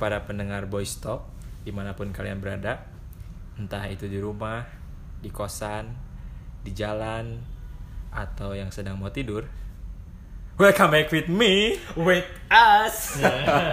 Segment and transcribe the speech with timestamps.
[0.00, 1.28] para pendengar Boys Talk
[1.60, 2.80] di mana pun kalian berada,
[3.60, 4.64] entah itu di rumah,
[5.20, 5.92] di kosan,
[6.64, 7.36] di jalan,
[8.08, 9.44] atau yang sedang mau tidur.
[10.56, 11.76] Welcome back with me.
[11.96, 13.20] With us.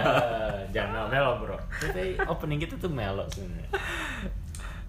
[0.76, 1.56] Jangan melo bro.
[1.80, 3.72] Tapi opening kita tuh melo sebenarnya.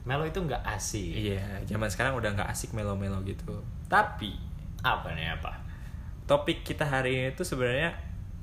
[0.03, 1.11] Melo itu nggak asik.
[1.11, 3.63] Iya, zaman sekarang udah nggak asik melo-melo gitu.
[3.87, 4.35] Tapi
[4.79, 5.59] Apa nih apa?
[6.23, 7.95] topik kita hari ini tuh sebenarnya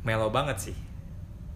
[0.04, 0.76] melo banget sih.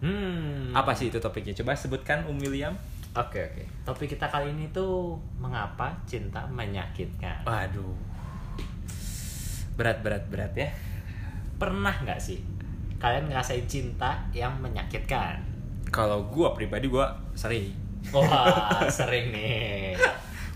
[0.01, 0.73] Hmm.
[0.73, 1.53] Apa sih itu topiknya?
[1.53, 2.73] Coba sebutkan Um William.
[3.13, 3.63] Oke oke.
[3.85, 7.43] Topik kita kali ini tuh mengapa cinta menyakitkan.
[7.45, 7.93] Waduh.
[9.77, 10.69] Berat berat berat ya.
[11.57, 12.41] Pernah nggak sih
[12.97, 15.37] kalian ngerasain cinta yang menyakitkan?
[15.89, 17.69] Kalau gua pribadi gua sering.
[18.09, 19.93] Wah sering nih.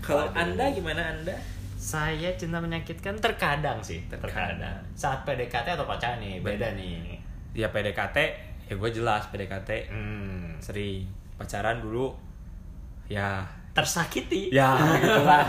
[0.02, 0.26] Kalau.
[0.32, 1.34] Anda gimana Anda?
[1.76, 4.58] Saya cinta menyakitkan terkadang sih, Terkadang.
[4.58, 4.80] terkadang.
[4.96, 7.14] Saat PDKT atau pacaran nih, beda nih.
[7.54, 8.16] Ya PDKT,
[8.66, 10.58] ya gue jelas PDKT Hmm.
[10.58, 12.10] sering pacaran dulu.
[13.06, 14.50] Ya, Tersakiti.
[14.50, 15.46] ya gitulah.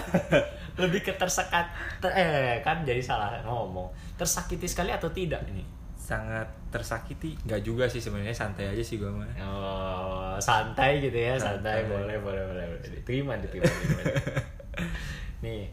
[0.80, 1.66] Lebih ke tersekat
[2.00, 3.90] ter- eh kan jadi salah ngomong.
[4.16, 5.60] Tersakiti sekali atau tidak ini?
[5.92, 7.36] Sangat tersakiti.
[7.44, 9.28] Nggak juga sih sebenarnya santai aja sih gua mah.
[9.38, 11.90] Oh, santai gitu ya, santai, Santai.
[11.90, 12.64] boleh, boleh, boleh.
[12.82, 14.02] Diterima, diterima, diterima.
[15.44, 15.68] Nih,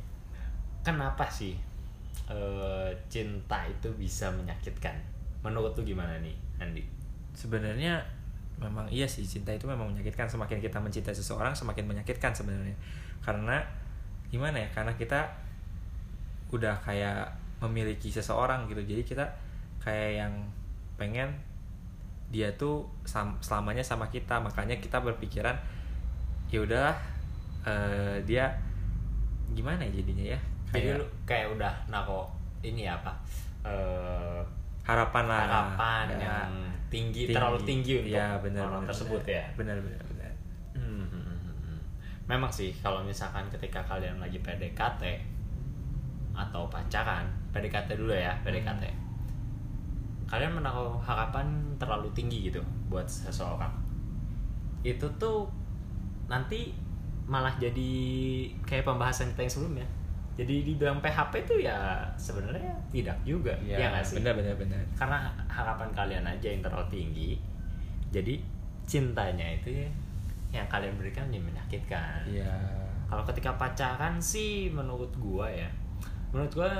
[0.81, 1.55] kenapa sih
[2.27, 4.97] eh, cinta itu bisa menyakitkan?
[5.45, 6.83] Menurut tuh gimana nih, Andi?
[7.33, 8.01] Sebenarnya
[8.57, 10.25] memang iya sih cinta itu memang menyakitkan.
[10.25, 12.73] Semakin kita mencintai seseorang semakin menyakitkan sebenarnya.
[13.21, 13.61] Karena
[14.27, 14.69] gimana ya?
[14.73, 15.23] Karena kita
[16.49, 17.27] udah kayak
[17.61, 18.81] memiliki seseorang gitu.
[18.81, 19.25] Jadi kita
[19.83, 20.33] kayak yang
[20.97, 21.29] pengen
[22.27, 24.41] dia tuh sam- selamanya sama kita.
[24.41, 25.55] Makanya kita berpikiran
[26.47, 26.95] ya udahlah
[27.67, 28.47] eh, dia
[29.53, 30.39] gimana ya jadinya ya?
[30.73, 32.27] Jadi Kayak lu kayak udah nako
[32.65, 33.13] ini apa?
[33.67, 34.41] eh
[34.87, 35.39] harapan lah.
[35.43, 36.51] harapan Ya, yang
[36.87, 39.35] tinggi, terlalu tinggi untuk ya, benar, orang benar, tersebut benar.
[39.35, 39.45] ya.
[39.59, 40.31] Benar benar benar.
[40.79, 41.79] Hmm, hmm, hmm, hmm.
[42.31, 45.03] Memang sih kalau misalkan ketika kalian lagi PDKT
[46.31, 48.87] atau pacaran, PDKT dulu ya, PDKT.
[50.27, 51.47] Kalian menaruh harapan
[51.79, 53.71] terlalu tinggi gitu buat seseorang.
[54.83, 55.47] Itu tuh
[56.31, 56.71] nanti
[57.27, 57.91] malah jadi
[58.63, 59.87] kayak pembahasan kita yang sebelumnya.
[60.37, 64.15] Jadi dibilang PHP tuh ya sebenarnya tidak juga, Ya, ya sih?
[64.17, 64.77] benar benar benar.
[64.93, 65.17] karena
[65.47, 67.31] harapan kalian aja yang terlalu tinggi
[68.07, 68.39] jadi
[68.85, 69.83] cintanya itu
[70.47, 72.53] yang kalian berikan yang menyakitkan Iya.
[73.05, 75.67] kalau ketika pacaran sih menurut gua ya
[76.29, 76.71] menurut gua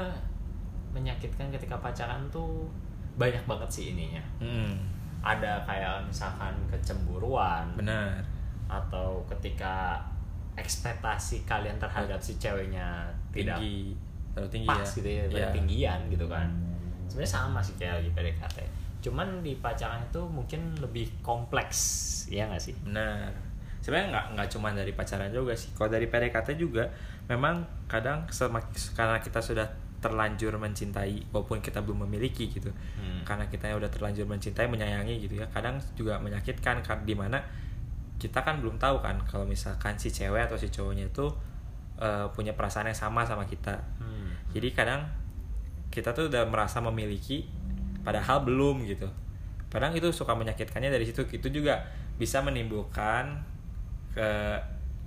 [0.91, 2.69] menyakitkan ketika pacaran tuh
[3.15, 4.71] banyak banget sih ininya Mm,
[5.19, 8.21] ada kayak misalkan kecemburuan benar.
[8.67, 9.97] atau ketika
[10.55, 13.05] ekspektasi kalian terhadap si ceweknya
[13.37, 13.77] tidak Tinggi,
[14.33, 14.95] terlalu tinggi pas ya.
[14.97, 15.45] gitu ya, Iya.
[15.49, 16.47] ketinggian gitu kan.
[17.07, 18.57] Sebenarnya sama sih kayak lagi PDKT.
[18.97, 21.79] Cuman di pacaran itu mungkin lebih kompleks,
[22.27, 22.73] ya nggak sih?
[22.83, 23.29] Benar.
[23.79, 25.71] Sebenarnya nggak nggak cuma dari pacaran juga sih.
[25.71, 26.89] Kalau dari PDKT juga
[27.29, 28.27] memang kadang
[28.93, 32.69] karena kita sudah terlanjur mencintai walaupun kita belum memiliki gitu.
[32.69, 33.23] Hmm.
[33.23, 35.47] Karena kita udah terlanjur mencintai, menyayangi gitu ya.
[35.49, 37.37] Kadang juga menyakitkan karena di mana
[38.17, 41.25] kita kan belum tahu kan kalau misalkan si cewek atau si cowoknya itu
[41.97, 43.75] eh, punya perasaan yang sama sama kita.
[43.97, 44.33] Hmm.
[44.53, 45.05] Jadi kadang
[45.89, 47.49] kita tuh udah merasa memiliki
[48.05, 49.09] padahal belum gitu.
[49.67, 51.25] Kadang itu suka menyakitkannya dari situ.
[51.27, 51.83] Itu juga
[52.15, 53.43] bisa menimbulkan
[54.15, 54.29] ke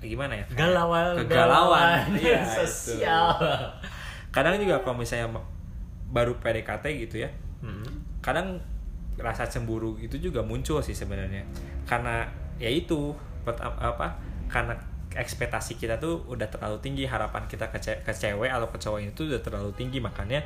[0.01, 0.45] gimana ya?
[0.49, 1.99] kayak Galauan, kegalauan.
[2.21, 2.65] Iya, itu.
[2.65, 3.37] sosial.
[4.33, 5.29] Kadang juga kalau misalnya
[6.11, 7.31] baru PDKT gitu ya.
[7.61, 8.05] Hmm.
[8.21, 8.61] Kadang
[9.21, 11.45] rasa cemburu itu juga muncul sih sebenarnya.
[11.85, 12.25] Karena
[12.57, 13.13] ya itu
[13.47, 14.17] apa?
[14.49, 14.75] Karena
[15.13, 19.01] ekspektasi kita tuh udah terlalu tinggi harapan kita ke, ce- ke cewek atau ke cowok
[19.05, 20.39] itu udah terlalu tinggi makanya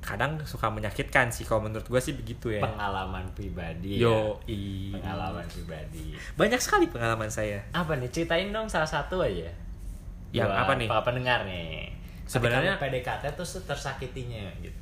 [0.00, 3.98] kadang suka menyakitkan sih kalau menurut gue sih begitu ya Pengalaman pribadi.
[3.98, 4.54] yo ya.
[4.54, 4.60] i
[4.92, 6.14] Pengalaman pribadi.
[6.32, 8.06] banyak sekali pengalaman saya Apa nih?
[8.08, 9.50] Ceritain dong salah satu aja.
[10.30, 10.86] Yang Buat apa nih?
[10.86, 11.90] Para pendengar nih.
[12.22, 14.78] Sebenarnya- PDKT tuh tersakitinya gitu.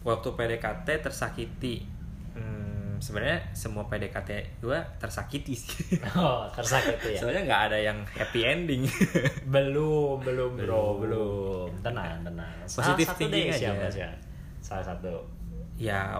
[0.00, 1.82] waktu PDKT tersakiti
[2.32, 5.98] hmm, sebenarnya semua PDKT gue tersakiti sih.
[6.18, 7.20] Oh, tersakiti ya.
[7.22, 8.82] soalnya nggak ada yang happy ending.
[9.54, 10.94] Belum belum bro Belum.
[11.02, 11.68] belum.
[11.82, 12.54] Tenang tenang.
[12.66, 13.72] Thinking deh, aja.
[13.72, 14.16] siapa siapa
[14.58, 15.14] salah satu.
[15.78, 16.18] Ya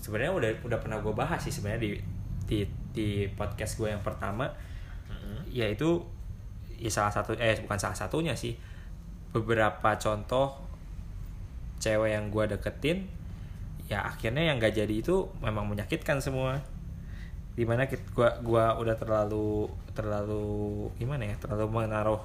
[0.00, 1.90] sebenarnya udah udah pernah gue bahas sih sebenarnya di
[2.48, 2.58] di
[2.96, 4.48] di podcast gue yang pertama.
[5.52, 6.00] Yaitu
[6.78, 8.56] ya salah satu eh bukan salah satunya sih.
[9.32, 10.56] Beberapa contoh
[11.78, 13.17] cewek yang gue deketin
[13.88, 16.60] ya akhirnya yang gak jadi itu memang menyakitkan semua.
[17.58, 22.22] Di mana kit- gua gua udah terlalu terlalu gimana ya terlalu menaruh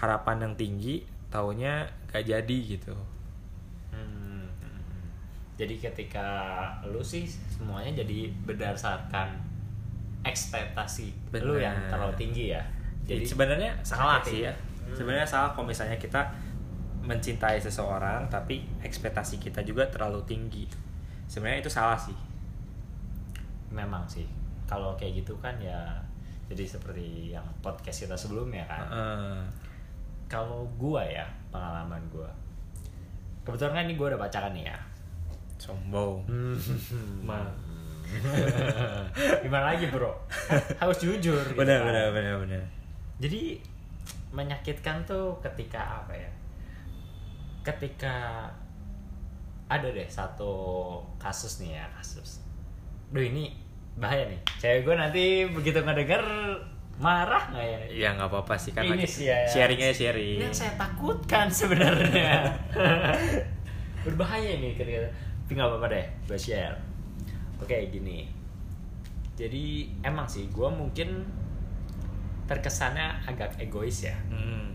[0.00, 2.96] harapan yang tinggi taunya gak jadi gitu.
[3.92, 4.48] Hmm.
[5.60, 6.28] Jadi ketika
[6.88, 9.36] lu sih semuanya jadi berdasarkan
[10.24, 11.12] ekspektasi
[11.44, 12.62] lu yang terlalu tinggi ya.
[13.04, 14.54] Jadi sebenarnya salah sih ya.
[14.54, 14.96] Hmm.
[14.96, 16.18] sebenarnya salah kalau misalnya kita
[17.06, 20.64] mencintai seseorang tapi ekspektasi kita juga terlalu tinggi
[21.30, 22.16] sebenarnya itu salah sih.
[23.70, 24.26] Memang sih.
[24.66, 25.94] Kalau kayak gitu kan ya
[26.50, 28.82] jadi seperti yang podcast kita sebelumnya kan.
[28.90, 29.38] Heeh.
[30.30, 32.30] kalau gua ya pengalaman gua.
[33.46, 34.78] Kebetulan kan ini gua udah pacaran nih ya.
[35.58, 36.26] Sombong.
[37.26, 37.46] Ma.
[39.46, 40.10] gimana lagi bro?
[40.82, 41.86] Harus jujur gitu benar kan.
[41.90, 42.62] benar benar benar.
[43.22, 43.62] Jadi
[44.34, 46.30] menyakitkan tuh ketika apa ya?
[47.62, 48.46] Ketika
[49.70, 50.52] ada deh satu
[51.16, 52.42] kasus nih ya kasus.
[53.08, 53.54] Duh ini
[53.94, 54.40] bahaya nih.
[54.58, 56.22] Cewek gue nanti begitu ngedenger
[56.98, 57.78] marah nggak ya?
[57.88, 59.38] Ya nggak apa-apa sih kan Ini lagi ya.
[59.48, 62.50] sharing aja ini sharing yang saya takutkan sebenarnya.
[64.04, 65.06] Berbahaya ini ketika
[65.46, 66.76] tapi nggak apa-apa deh gue share.
[67.56, 68.26] Oke gini.
[69.34, 71.24] Jadi emang sih gue mungkin
[72.44, 74.16] terkesannya agak egois ya.
[74.26, 74.74] Hmm.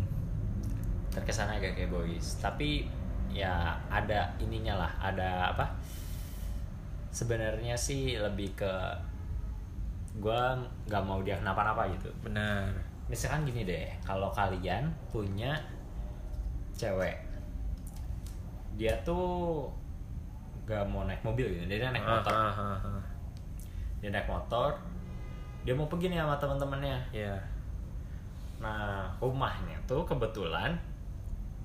[1.12, 2.39] terkesannya agak egois.
[2.39, 2.83] Tapi
[3.36, 5.68] ya ada ininya lah ada apa?
[7.12, 8.74] Sebenarnya sih lebih ke
[10.16, 10.42] gue
[10.88, 12.08] nggak mau dia kenapa-napa gitu.
[12.24, 12.72] Benar.
[13.12, 15.60] Misalkan gini deh kalau kalian punya
[16.76, 17.16] cewek
[18.76, 19.72] dia tuh
[20.68, 22.34] gak mau naik mobil gitu dia naik motor.
[22.36, 23.04] Ah, ah, ah, ah.
[24.04, 24.76] dia naik motor
[25.66, 27.36] dia mau pergi nih sama teman-temannya ya
[28.60, 30.76] nah rumahnya tuh kebetulan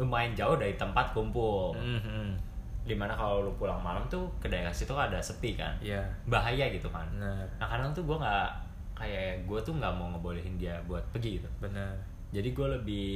[0.00, 2.32] lumayan jauh dari tempat kumpul Mhm.
[2.80, 6.66] di mana kalau lu pulang malam tuh ke daerah situ ada sepi kan ya bahaya
[6.66, 8.48] gitu kan benar nah kadang tuh gue nggak
[8.96, 11.92] kayak gue tuh nggak mau ngebolehin dia buat pergi gitu benar
[12.30, 13.08] jadi gue lebih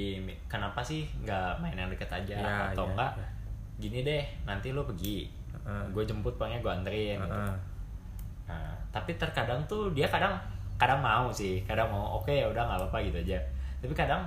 [0.44, 3.28] kenapa sih nggak main yang deket aja Ya, atau ya, enggak ya.
[3.78, 5.84] gini deh nanti lo pergi Heeh.
[5.90, 7.32] gue jemput pokoknya gue anterin gitu.
[7.32, 7.56] Heeh.
[8.44, 10.36] nah tapi terkadang tuh dia kadang
[10.76, 13.38] kadang mau sih kadang mau oke ya udah nggak apa-apa gitu aja
[13.80, 14.20] tapi kadang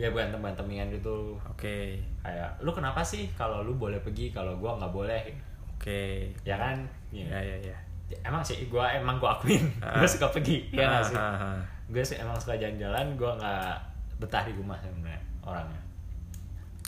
[0.00, 1.36] ya berantem bantemingan gitu.
[1.44, 2.00] Oke.
[2.24, 5.28] Kayak lu kenapa sih kalau lu boleh pergi kalau gue nggak boleh?
[5.76, 6.32] Oke.
[6.40, 6.80] Ya kan?
[7.12, 7.28] Iya.
[7.28, 7.76] ya ya ya.
[8.08, 9.68] Ya, emang sih gue emang gue akuin.
[9.84, 9.94] Ah.
[10.00, 11.16] gue suka pergi ya nggak sih?
[11.20, 11.60] Ah, ah, ah.
[11.92, 13.76] gue sih emang suka jalan-jalan gue nggak
[14.16, 15.82] betah di rumah sebenarnya orangnya.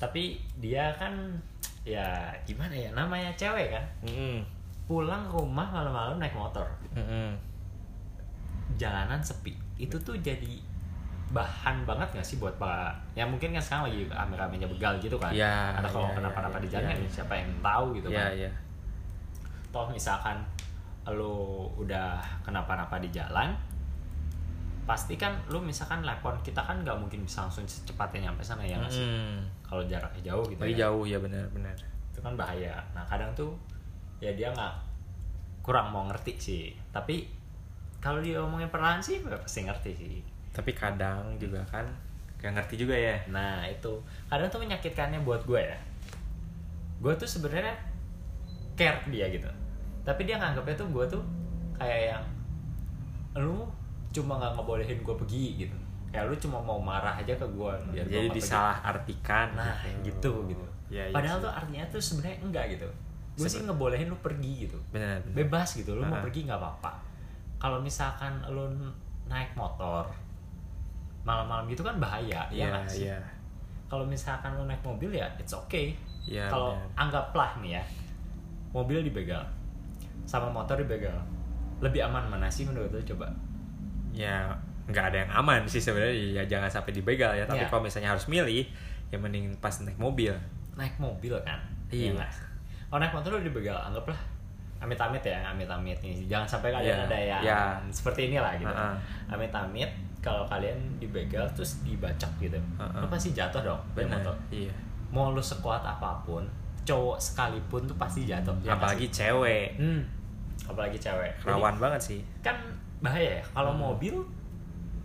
[0.00, 1.12] Tapi dia kan
[1.85, 3.85] ya gimana ya namanya cewek kan?
[4.08, 4.41] Mm-mm.
[4.82, 6.65] pulang ke rumah malam-malam naik motor.
[6.97, 7.37] Mm-mm.
[8.81, 9.53] jalanan sepi.
[9.76, 10.71] Itu tuh jadi
[11.32, 12.93] bahan banget gak sih buat pak?
[13.17, 15.32] Ya mungkin kan sekarang lagi rame-ramenya begal gitu kan.
[15.32, 18.29] Ya, ada kalau ya, kenapa-napa ya, di jalan ya, ya, siapa yang tahu gitu ya
[18.29, 18.32] kan.
[18.37, 18.50] ya
[19.73, 20.37] toh misalkan
[21.08, 23.56] lu udah kenapa-napa di jalan
[24.84, 28.76] pasti kan lu misalkan telepon kita kan nggak mungkin bisa langsung secepatnya nyampe sana ya
[28.76, 29.00] nggak sih?
[29.02, 29.40] Mm-mm.
[29.64, 30.81] kalau jaraknya jauh gitu Lagi ya.
[30.87, 31.75] jauh ya benar benar.
[32.12, 32.76] Itu kan bahaya.
[32.93, 33.56] Nah kadang tuh
[34.20, 34.75] ya dia nggak
[35.64, 36.64] kurang mau ngerti sih.
[36.93, 37.25] Tapi
[38.02, 40.14] kalau dia ngomongin perlahan sih pasti ngerti sih
[40.52, 41.84] tapi kadang juga kan
[42.37, 43.16] gak ngerti juga ya.
[43.28, 43.88] Nah itu.
[44.26, 45.78] Kadang tuh menyakitkannya buat gue ya.
[46.99, 47.72] Gue tuh sebenarnya
[48.75, 49.49] care dia gitu.
[50.02, 51.22] Tapi dia nganggapnya tuh gue tuh
[51.75, 52.25] kayak yang
[53.34, 53.64] lu
[54.12, 55.76] cuma nggak ngebolehin gue pergi gitu.
[56.12, 58.36] Kayak lu cuma mau marah aja ke gue biar gua jadi pergi.
[58.36, 59.72] disalah artikan nah
[60.05, 60.44] gitu.
[60.46, 61.44] gitu Ya, iya padahal sih.
[61.48, 62.88] tuh artinya tuh sebenarnya enggak gitu.
[63.32, 64.77] Gue sih ngebolehin lu pergi gitu.
[64.93, 65.36] Benar benar.
[65.41, 66.22] Bebas gitu lu mau Ah.
[66.22, 66.93] pergi nggak apa-apa.
[67.56, 68.69] Kalau misalkan lu
[69.24, 70.05] naik motor
[71.22, 73.06] malam-malam gitu kan bahaya ya iya sih?
[73.06, 73.19] iya.
[73.86, 75.93] Kalau misalkan lu naik mobil ya it's okay.
[76.24, 77.84] Iya, kalau anggaplah nih ya
[78.72, 79.43] mobil dibegal
[80.24, 81.19] sama motor dibegal
[81.82, 83.26] lebih aman mana sih menurut lu coba?
[84.14, 84.48] Ya
[84.86, 86.14] nggak ada yang aman sih sebenarnya.
[86.41, 87.43] Ya jangan sampai dibegal ya.
[87.44, 87.69] Tapi Ya.
[87.69, 88.64] kalau misalnya harus milih
[89.10, 90.31] ya mending pas naik mobil.
[90.79, 91.58] Naik mobil kan?
[91.91, 92.14] Iya.
[92.17, 92.32] nggak?
[92.88, 94.17] kalau naik motor lu dibegal anggaplah
[94.79, 96.26] amit-amit ya amit-amit nih.
[96.29, 97.60] Jangan sampai kalian Iya, ada yang iya.
[97.91, 98.69] seperti inilah gitu.
[98.69, 98.94] Ha-ha.
[99.29, 99.91] amit-amit
[100.22, 102.98] kalau kalian dibegal terus dibacok gitu Ha-ha.
[102.98, 104.70] lu pasti jatuh dong benar motor iya
[105.10, 106.46] mau lu sekuat apa pun
[106.82, 109.14] cowok sekalipun tuh pasti jatuh ya apalagi sih?
[109.20, 110.00] cewek hmm,
[110.64, 112.55] apalagi cewek Jadi, rawan banget sih kan
[112.98, 114.14] bahaya ya kalau mobil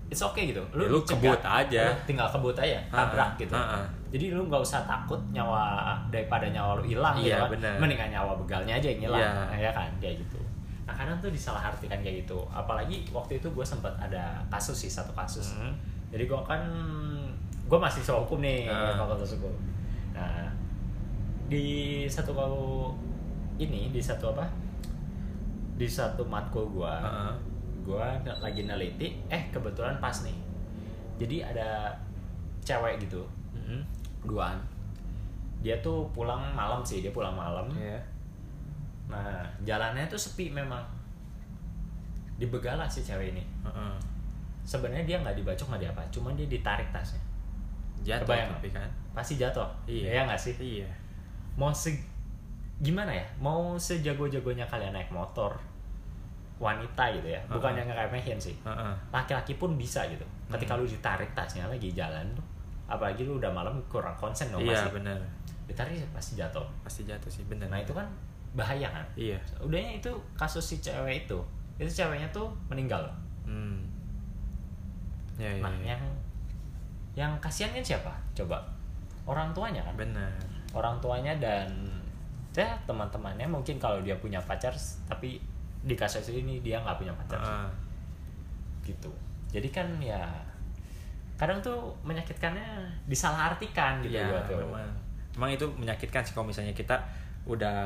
[0.07, 1.81] it's okay gitu Ya, lu cegat, kebut aja.
[1.83, 3.83] lu tinggal kebut aja tabrak gitu ha-ha.
[4.07, 7.73] jadi lu nggak usah takut nyawa daripada nyawa lu hilang gitu Iya, kan benar.
[7.77, 9.19] mendingan nyawa begalnya aja yang hilang
[9.51, 9.59] Iya.
[9.59, 10.39] ya kan kayak gitu
[10.87, 15.11] nah kadang tuh disalahartikan kayak gitu apalagi waktu itu gue sempat ada kasus sih satu
[15.11, 15.73] kasus Mhm.
[16.09, 16.63] jadi gue kan
[17.61, 18.95] gue masih hukum nih Ah.
[18.95, 19.51] fakultas hukum
[20.15, 20.47] nah
[21.45, 21.67] di
[22.05, 22.95] satu kau
[23.57, 24.47] ini di satu apa
[25.75, 27.35] di satu matkul gue Ha-ha.
[27.83, 28.05] gue
[28.39, 30.35] lagi neliti eh kebetulan pas nih
[31.17, 31.91] jadi ada
[32.61, 33.21] cewek gitu
[33.53, 33.79] Mhm.
[34.23, 34.59] duaan
[35.59, 37.99] dia tuh pulang malam sih dia pulang malam Iya.
[39.07, 40.83] Nah jalannya tuh sepi memang.
[42.37, 43.43] Dibegal lah si cewek ini.
[43.63, 43.93] Heeh.
[44.61, 47.23] sebenarnya dia nggak dibacok nggak diapa cuman dia ditarik tasnya.
[48.03, 48.89] Jatuh Kebayang tapi kan?
[49.15, 49.63] pasti jatuh.
[49.87, 50.11] Iya.
[50.11, 50.53] ya nggak sih?
[50.59, 50.89] Iya.
[51.55, 51.95] Mau se
[52.77, 53.23] gimana ya?
[53.39, 55.55] Mau sejago-jagonya kalian naik motor
[56.59, 57.39] wanita gitu ya.
[57.47, 57.79] Bukan Uh-uh.
[57.79, 58.53] yang ngeremehin sih.
[58.61, 58.91] Heeh.
[59.07, 60.27] laki-laki pun bisa gitu.
[60.51, 60.83] Ketika Hmm.
[60.83, 62.43] lu ditarik tasnya lagi jalan tuh
[62.87, 64.95] apalagi lu udah malam kurang konsen dong iya pasti.
[64.95, 65.15] benar
[65.63, 66.67] ditarik pasti jatuh.
[66.83, 68.03] Pasti jatuh sih benar nah itu kan
[68.55, 69.05] bahaya kan?
[69.17, 69.39] Iya.
[69.59, 71.39] Udahnya itu kasus si cewek itu
[71.77, 73.05] itu ceweknya tuh meninggal.
[73.45, 73.77] Hmm.
[75.37, 75.93] Ya, ya, nah ya.
[75.93, 76.03] yang
[77.13, 78.13] yang kasihan kan siapa?
[78.33, 78.57] Coba.
[79.29, 79.93] Orang tuanya kan?
[79.93, 80.33] Benar.
[80.73, 81.69] Orang tuanya dan
[82.57, 84.73] ya teman-temannya mungkin kalau dia punya pacar
[85.05, 85.37] tapi
[85.85, 87.37] di kasus ini dia nggak punya pacar.
[87.37, 87.69] Heeh.
[88.87, 89.11] gitu.
[89.51, 90.25] Jadi kan ya
[91.37, 94.57] kadang tuh menyakitkannya disalahartikan gitu gua tuh.
[94.57, 94.89] memang.
[95.37, 96.97] Memang itu menyakitkan sih kalau misalnya kita
[97.45, 97.85] udah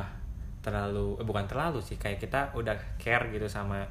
[0.62, 3.82] terlalu eh, bukan terlalu sih kayak kita udah care gitu sama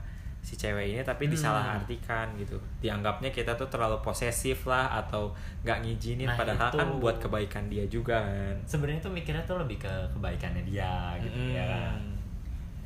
[0.40, 1.32] si cewek ini tapi Hmm.
[1.32, 2.56] disalahartikan gitu.
[2.80, 5.28] Dianggapnya kita tuh terlalu posesif lah atau
[5.60, 6.78] nggak ngizinin Nah, padahal itu.
[6.78, 8.56] kan buat kebaikan dia juga kan.
[8.64, 11.52] sebenarnya tuh mikirnya tuh lebih ke kebaikannya dia gitu Mm.
[11.52, 12.00] ya kan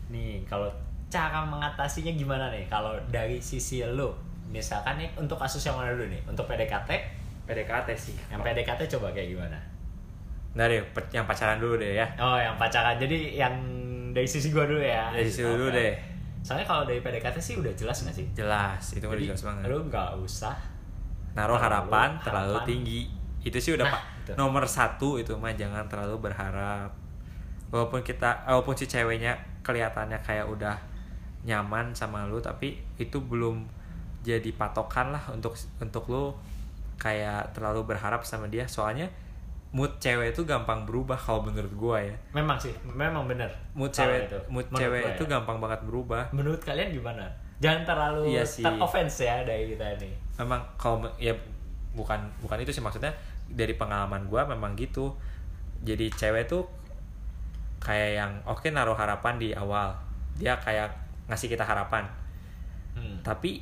[0.06, 0.66] nih kalau
[1.06, 6.06] cara mengatasinya gimana nih kalau dari sisi lo misalkan nih untuk kasus yang mana dulu
[6.06, 6.90] nih untuk PDKT
[7.44, 8.16] PDKT sih.
[8.28, 9.58] yang PDKT coba kayak gimana
[10.54, 10.78] Nah deh,
[11.10, 12.06] yang pacaran dulu deh ya.
[12.16, 13.54] oh yang pacaran jadi yang
[14.10, 15.78] dari sisi gua dulu ya Dari sisi lu dulu Oke.
[15.80, 15.92] deh.
[16.40, 19.64] soalnya kalau dari PDKT sih udah jelas nggak sih Jelas, itu udah jelas banget.
[19.66, 20.54] lu nggak usah
[21.34, 22.68] Naruh terlalu harapan terlalu harapan.
[22.68, 23.00] tinggi.
[23.42, 24.32] Itu sih udah Nah, pak itu.
[24.34, 26.94] nomor satu itu mah jangan terlalu berharap.
[27.68, 30.78] Walaupun kita, walaupun si ceweknya kelihatannya kayak udah
[31.42, 33.66] nyaman sama lu, tapi itu belum
[34.22, 36.30] jadi patokan lah untuk untuk lu
[36.96, 38.64] kayak terlalu berharap sama dia.
[38.64, 39.10] Soalnya
[39.74, 42.14] mood cewek itu gampang berubah kalau menurut gua ya.
[42.30, 44.38] memang sih memang bener Mood cewek itu.
[44.46, 45.30] mood Menurut cewek itu ya.
[45.34, 46.22] gampang banget berubah.
[46.30, 47.26] menurut kalian gimana
[47.58, 48.62] jangan terlalu Iya sih.
[48.62, 51.34] ter-offense ya dari kita nih memang kalau ya
[51.92, 53.10] bukan bukan itu sih maksudnya
[53.46, 55.10] dari pengalaman gua memang gitu
[55.82, 56.64] jadi cewek tuh
[57.78, 59.90] kayak yang oke naruh harapan di awal
[60.32, 60.88] dia kayak
[61.26, 62.06] ngasih kita harapan
[62.94, 63.18] Hmm.
[63.20, 63.58] tapi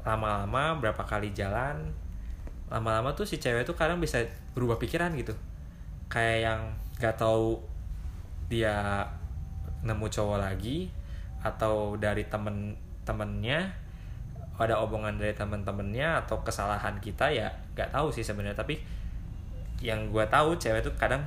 [0.00, 1.76] lama-lama berapa kali jalan
[2.68, 5.32] lama-lama tuh si cewek tuh kadang bisa berubah pikiran gitu.
[6.08, 6.60] Kayak yang
[7.00, 7.60] nggak tahu
[8.48, 9.04] dia
[9.84, 10.88] nemu cowok lagi
[11.44, 13.88] atau dari temen-temennya
[14.58, 17.46] ada omongan dari temen-temennya atau kesalahan kita ya
[17.76, 18.58] nggak tahu sih sebenarnya.
[18.58, 18.80] Tapi
[19.78, 21.22] yang gua tahu cewek tuh kadang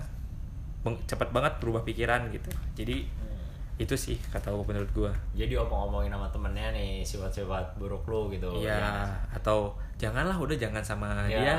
[0.84, 2.52] cepet banget berubah pikiran gitu.
[2.76, 3.06] Jadi
[3.82, 8.54] itu sih kata gua menurut gua jadi omong-omongin sama temennya nih sifat-sifat buruk lu gitu
[8.56, 11.42] Iya, atau janganlah udah jangan sama Ya.
[11.42, 11.56] dia.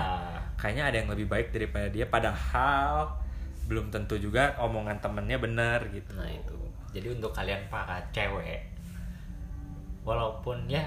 [0.55, 3.11] Kayaknya ada yang lebih baik daripada dia padahal
[3.63, 6.15] belum tentu juga omongan temennya benar gitu.
[6.15, 6.55] nah itu
[6.91, 8.63] jadi untuk kalian para cewek
[10.03, 10.83] walaupun ya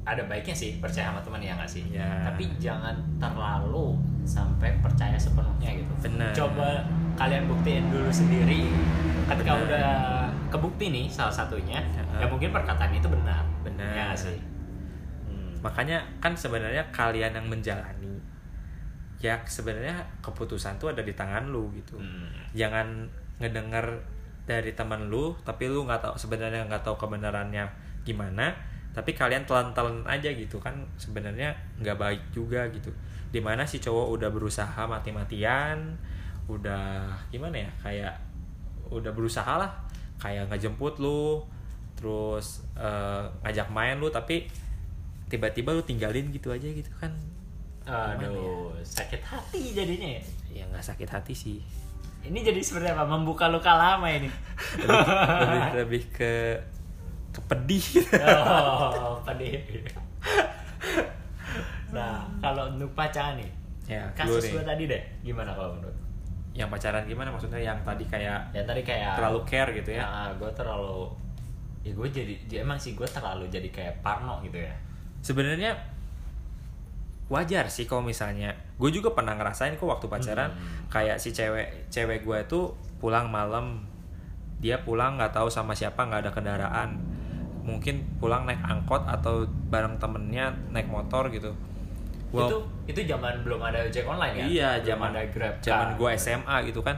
[0.00, 2.24] ada baiknya sih percaya sama teman ya nggak sih Ya.
[2.24, 6.32] tapi jangan terlalu sampai percaya sepenuhnya gitu Benar.
[6.32, 6.68] coba
[7.14, 8.64] kalian buktiin dulu sendiri
[9.28, 9.64] ketika Benar.
[9.68, 9.92] udah
[10.50, 12.02] kebukti nih salah satunya Ya.
[12.20, 13.90] ya mungkin perkataan itu benar Benar.
[13.90, 14.36] ya sih
[15.24, 15.54] Hmm.
[15.62, 18.18] Makanya kan sebenarnya kalian yang menjalani
[19.20, 21.94] ya sebenarnya keputusan tuh ada di tangan lu gitu.
[21.96, 22.32] Hmm.
[22.50, 23.04] Jangan
[23.38, 23.84] ngedenger
[24.42, 27.62] dari teman lu tapi lu nggak tahu sebenarnya nggak tahu kebenarannya
[28.02, 28.50] gimana
[28.90, 32.90] tapi kalian telan-telan aja gitu kan sebenarnya nggak baik juga gitu
[33.30, 35.94] di mana si cowok udah berusaha mati-matian
[36.50, 38.14] udah gimana ya kayak
[38.90, 39.70] udah berusaha lah
[40.20, 41.42] kayak ngejemput lu
[41.96, 44.46] terus eh, ngajak main lu tapi
[45.32, 47.16] tiba-tiba lu tinggalin gitu aja gitu kan.
[47.88, 50.22] Aduh sakit hati jadinya ya?
[50.52, 51.58] Ya nggak sakit hati sih.
[52.20, 53.08] Ini jadi seperti apa?
[53.08, 54.28] Membuka luka lama ini?
[54.84, 56.32] Lebih lebih ke
[57.30, 57.84] ke pedih
[58.18, 59.62] oh pedih
[61.94, 63.50] nah kalau untuk pacaran nih
[63.86, 65.96] ya kasus gue tadi deh gimana kalau menurut
[66.54, 67.30] yang pacaran gimana?
[67.30, 70.02] Maksudnya yang tadi kayak yang tadi kayak terlalu care gitu ya?
[70.02, 71.06] Ya gue terlalu
[71.80, 74.74] ya gue jadi dia emang sih gue terlalu jadi kayak parno gitu ya.
[75.22, 75.72] Sebenarnya
[77.30, 80.90] wajar sih kalau misalnya gue juga pernah ngerasain kok waktu pacaran Hmm.
[80.90, 83.86] kayak si cewek cewek gue itu pulang malam
[84.58, 86.90] dia pulang nggak tahu sama siapa nggak ada kendaraan.
[87.62, 91.54] Mungkin pulang naik angkot atau bareng temennya naik motor gitu
[92.30, 94.46] Gua- itu itu zaman belum ada ojek online ya?
[94.46, 96.96] Iya, zaman ada grab zaman gua SMA gitu kan.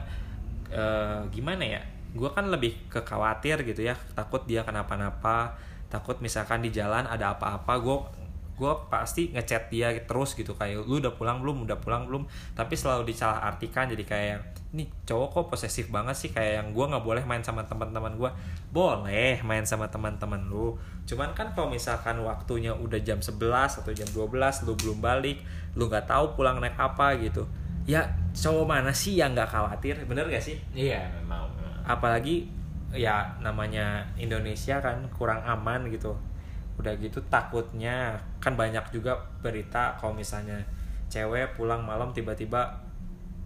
[0.69, 1.81] Eh, gimana ya?
[2.13, 5.57] Gua kan lebih ke khawatir gitu ya, takut dia kenapa-napa,
[5.89, 8.05] takut misalkan di jalan ada apa-apa, gua
[8.63, 11.67] gue pasti ngechat dia terus gitu kayak lu udah pulang belum?
[11.67, 12.23] Udah pulang belum?
[12.55, 14.37] Tapi selalu disalah artikan jadi kayak
[14.73, 18.31] nih cowok kok posesif banget sih kayak yang gue nggak boleh main sama teman-teman gue
[18.73, 20.73] boleh main sama teman-teman lu
[21.05, 25.45] cuman kan kalau misalkan waktunya udah jam 11 atau jam 12 lu belum balik
[25.77, 27.45] lu nggak tahu pulang naik apa gitu
[27.85, 28.01] ya
[28.33, 29.93] cowok mana sih yang nggak khawatir?
[30.07, 30.57] Bener gak sih?
[30.73, 31.51] Iya memang.
[31.83, 32.47] apalagi
[32.95, 36.15] ya namanya Indonesia kan kurang aman gitu
[36.73, 39.13] udah gitu takutnya kan banyak juga
[39.45, 40.57] berita kalau misalnya
[41.05, 42.73] cewek pulang malam tiba-tiba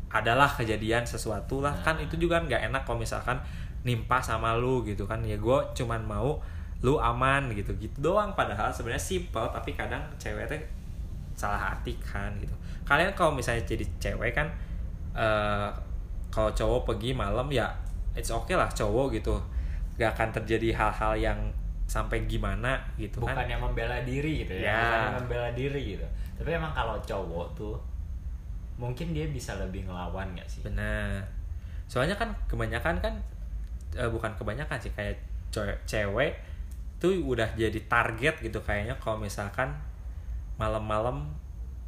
[0.08, 1.76] adalah kejadian sesuatu lah.
[1.84, 3.36] Kan itu juga nggak enak kalau misalkan
[3.84, 5.20] nimpa sama lu gitu kan.
[5.28, 6.40] Ya gue cuman mau
[6.80, 8.32] lu aman gitu gitu doang.
[8.32, 10.64] Padahal sebenarnya simple tapi kadang cewek teh
[11.36, 12.56] salah artikan gitu.
[12.88, 14.48] Kalian kalau misalnya jadi cewek kan
[15.12, 15.70] eh
[16.32, 17.68] kalau cowok pergi malam ya
[18.16, 19.36] it's okay lah cowok gitu.
[20.00, 21.40] Gak akan terjadi hal-hal yang
[21.88, 23.32] sampai gimana gitu kan.
[23.34, 24.80] Bukan yang membela diri gitu ya, Ya.
[24.84, 26.08] bukan yang membela diri gitu.
[26.36, 27.76] Tapi emang kalau cowok tuh
[28.78, 30.62] mungkin dia bisa lebih ngelawan gak sih?
[30.62, 31.24] Benar.
[31.88, 33.14] Soalnya kan kebanyakan kan
[33.96, 35.16] eh, bukan kebanyakan sih kayak
[35.88, 36.38] cewek,
[37.02, 39.72] tuh udah jadi target gitu kayaknya kalau misalkan
[40.60, 41.26] malam-malam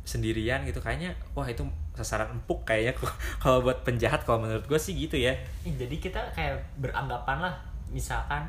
[0.07, 0.79] sendirian gitu.
[0.79, 1.61] Kayaknya wah itu
[1.93, 2.95] sasaran empuk kayaknya
[3.43, 5.35] kalau buat penjahat kalau menurut gue sih gitu ya.
[5.67, 7.53] Jadi kita kayak beranggapan lah
[7.91, 8.47] misalkan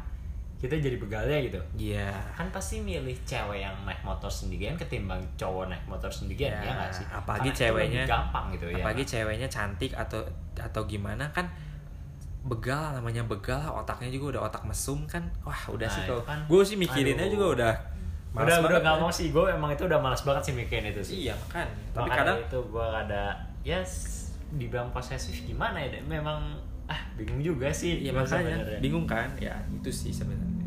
[0.61, 1.57] kita jadi begalnya gitu.
[1.75, 2.13] Iya.
[2.31, 6.73] Kan pasti milih cewek yang naik motor sendirian ketimbang cowok naik motor sendirian Ya, ya
[6.75, 7.05] nggak sih?
[7.09, 10.21] apalagi Karena ceweknya- gampang gitu ya apalagi ceweknya cantik atau
[10.55, 11.49] atau gimana kan
[12.43, 15.21] begal namanya begal otaknya juga udah otak mesum kan.
[15.43, 17.35] Wah udah Nah, sih kalau kan- gue sih mikirinnya aduh.
[17.35, 17.75] juga udah
[18.33, 21.15] udah udah nggak mau sih gue emang itu udah malas banget sih mikirin itu sih.
[21.25, 23.23] Iya kan tapi Makanya kadang itu gue ada
[23.63, 26.57] ya s- dibilang posesif gimana ya memang
[26.91, 28.03] ah bingung juga sih.
[28.03, 28.59] Gua makanya.
[28.59, 28.79] sebenarnya.
[28.83, 29.31] bingung kan?
[29.39, 30.67] Ya itu sih sebenarnya.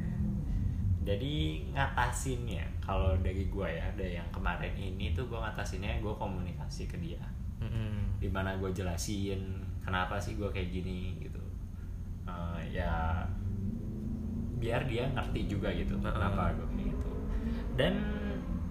[1.04, 6.88] Jadi ngatasinnya kalau dari gue ya dari yang kemarin ini tuh gue ngatasinnya gue komunikasi
[6.88, 7.20] ke dia.
[7.64, 8.20] Mm-mm.
[8.20, 9.40] di mana gue jelasin
[9.80, 11.40] kenapa sih gue kayak gini gitu.
[12.28, 13.24] Eh, ya
[14.60, 16.12] biar dia ngerti juga gitu Heeh.
[16.12, 17.12] kenapa gue kayak gitu.
[17.76, 17.94] Dan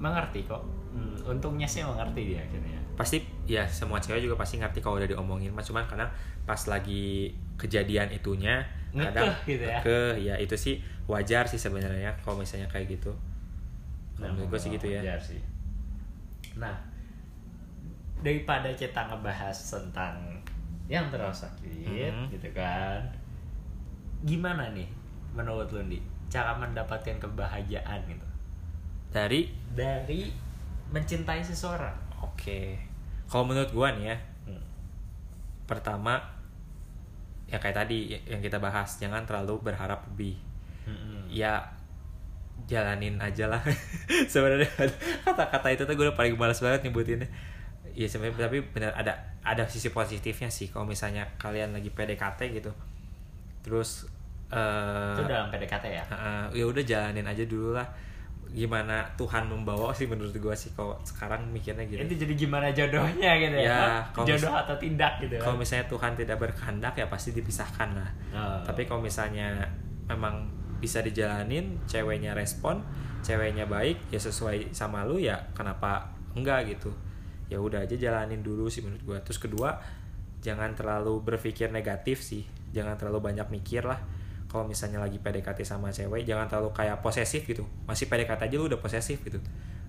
[0.01, 0.65] mengerti kok.
[0.93, 5.11] Hmm, untungnya sih mengerti dia akhirnya pasti ya semua cewek juga pasti ngerti kalau udah
[5.11, 5.67] diomongin mas.
[5.67, 6.07] Cuman kadang
[6.47, 8.63] pas lagi kejadian itunya
[8.95, 9.79] Ngekeh kadang gitu ya.
[9.83, 10.75] ngekeh, ya itu sih
[11.11, 13.11] wajar sih sebenarnya kalau misalnya kayak gitu.
[14.15, 15.03] Kalau menurut gue sih gitu ya.
[15.03, 15.41] Wajar sih.
[16.53, 16.77] nah
[18.21, 20.15] daripada kita ngebahas tentang
[20.87, 22.29] yang terasa sakit Mhm.
[22.31, 23.01] gitu kan
[24.23, 24.87] gimana nih
[25.33, 28.27] menurut lu nih cara mendapatkan kebahagiaan gitu.
[29.11, 29.49] Dari?
[29.73, 30.29] Dari
[30.93, 31.97] mencintai seseorang.
[32.21, 32.77] Oke,
[33.33, 34.61] kalau menurut gua nih ya, Hmm.
[35.65, 36.21] pertama
[37.49, 40.37] ya kayak tadi yang kita bahas, jangan terlalu berharap lebih.
[40.85, 41.29] Mm-mm.
[41.33, 41.61] Ya
[42.69, 43.61] jalanin aja lah.
[44.33, 44.69] Sebenarnya
[45.25, 47.29] kata-kata itu tuh gue udah paling malas banget nyebutinnya.
[47.93, 49.13] Iya sebenarnya tapi benar ada
[49.45, 52.73] ada sisi positifnya sih kalau misalnya kalian lagi PDKT gitu.
[53.61, 54.09] Terus
[54.53, 57.89] eh itu dalam PDKT ya Heeh, ya udah jalanin aja dulu lah.
[58.53, 62.03] Gimana Tuhan membawa sih menurut gua sih kalau sekarang mikirnya gitu.
[62.03, 66.37] itu jadi gimana jodohnya gitu ya, Ya, jodoh atau tindak gitu kalau misalnya Tuhan tidak
[66.37, 68.11] berkehendak ya pasti dipisahkan lah.
[68.35, 68.61] Oh.
[68.67, 69.65] tapi kalau misalnya
[70.05, 70.51] memang
[70.83, 72.83] bisa dijalanin ceweknya respon
[73.23, 76.91] ceweknya baik ya sesuai sama lu ya kenapa enggak gitu?
[77.47, 79.19] Ya udah aja jalanin dulu sih menurut gua.
[79.23, 79.79] Terus kedua
[80.43, 82.43] jangan terlalu berpikir negatif sih.
[82.75, 84.01] Jangan terlalu banyak mikir lah
[84.53, 87.65] kalau misalnya lagi PDKT sama cewek jangan terlalu kayak posesif gitu.
[87.89, 89.41] Masih PDKT aja lu udah posesif gitu.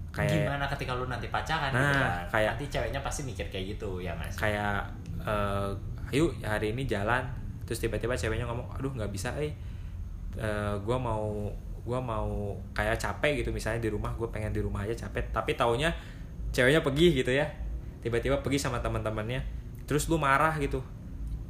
[0.10, 2.24] Kayak gimana ketika lu nanti pacaran gitu Nah, kan?
[2.32, 4.88] kayak- nanti ceweknya pasti mikir kayak gitu ya mas kayak
[5.20, 5.70] eh,
[6.10, 7.28] ayo hari ini jalan.
[7.64, 9.52] Terus tiba-tiba ceweknya ngomong aduh nggak bisa eh
[10.34, 11.46] Eh, gua mau
[11.86, 15.30] gua mau kayak capek gitu misalnya di rumah gue pengen di rumah aja capek.
[15.30, 15.94] Tapi taunya
[16.50, 17.46] ceweknya pergi gitu ya.
[18.02, 19.44] Tiba-tiba pergi sama teman-temannya.
[19.86, 20.82] Terus lu marah gitu.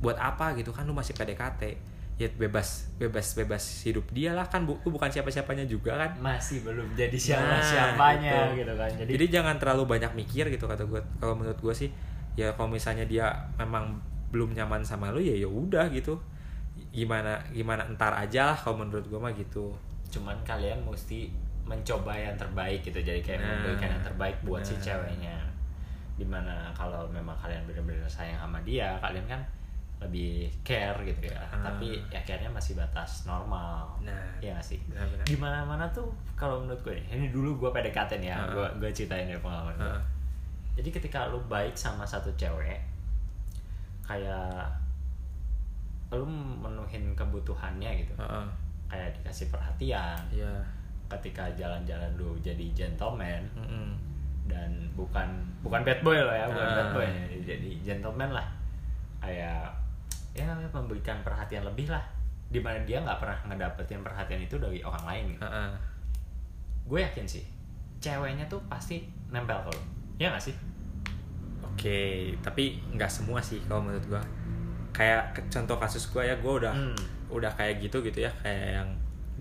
[0.04, 0.52] Buat apa?
[0.58, 5.10] Gitu kan lu masih PDKT ya bebas bebas bebas hidup dia lah kan bu, bukan
[5.10, 6.12] siapa-siapanya juga kan.
[6.21, 8.62] Masih belum jadi siapa Nah, siapanya gitu.
[8.62, 8.73] gitu.
[8.78, 8.89] kan.
[8.93, 11.89] Jadi, jadi, jangan terlalu banyak mikir gitu kata gue kalau menurut gue sih
[12.38, 13.97] ya kalau misalnya dia memang
[14.30, 16.21] belum nyaman sama lu ya ya udah gitu.
[16.93, 19.73] Gimana gimana entar aja lah kalau menurut gue mah gitu.
[20.13, 21.34] Cuman kalian mesti
[21.65, 23.02] mencoba yang terbaik gitu.
[23.02, 24.82] Jadi kayak Nah, memberikan yang terbaik buat si nah.
[24.93, 25.38] ceweknya.
[26.13, 29.41] Di mana kalau memang kalian benar-benar sayang sama dia kalian kan
[30.04, 31.72] lebih care gitu ya Ah.
[31.72, 34.80] tapi ya care-nya masih batas normal Nah, ya nggak sih
[35.24, 38.48] di mana mana tuh kalau menurut gue ini dulu gue PDKT nih ya Ah.
[38.50, 40.02] gue gue ceritain ya pengalaman gue Ah.
[40.74, 42.80] jadi ketika lu baik sama satu cewek
[44.04, 44.68] kayak
[46.12, 48.46] lu menuhin kebutuhannya gitu Heeh.
[48.86, 50.54] kayak dikasih perhatian Iya.
[51.10, 53.94] ketika jalan-jalan lu jadi gentleman Mm-mm.
[54.46, 55.26] dan bukan
[55.62, 56.76] bukan bad boy loh ya bukan Ah.
[56.76, 57.08] bad boy
[57.42, 58.48] jadi gentleman lah
[59.20, 59.72] kayak
[60.34, 62.02] ya memberikan perhatian lebih lah
[62.50, 65.41] di mana dia nggak pernah ngedapetin perhatian itu dari orang lain gitu.
[65.46, 65.72] Heeh.
[66.84, 67.46] gue yakin sih
[67.98, 69.82] ceweknya tuh pasti nempel ke lo
[70.19, 70.56] ya nggak sih
[71.74, 74.22] Oke, tapi nggak semua sih kalau menurut gua.
[74.93, 76.93] Kayak contoh kasus gua ya, gua udah Hmm.
[77.34, 78.89] udah kayak gitu gitu ya, kayak yang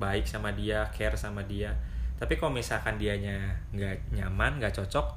[0.01, 1.69] baik sama dia, care sama dia.
[2.17, 5.13] Tapi kalau misalkan dianya nggak nyaman, nggak cocok,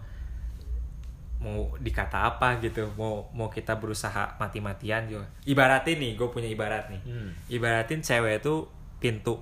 [1.42, 5.28] mau dikata apa gitu, mau mau kita berusaha mati-matian juga.
[5.46, 7.02] Ibaratin nih, gue punya ibarat nih.
[7.06, 7.30] Hmm.
[7.52, 8.66] Ibaratin cewek itu
[8.98, 9.42] pintu.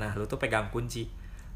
[0.00, 1.10] Nah, lu tuh pegang kunci.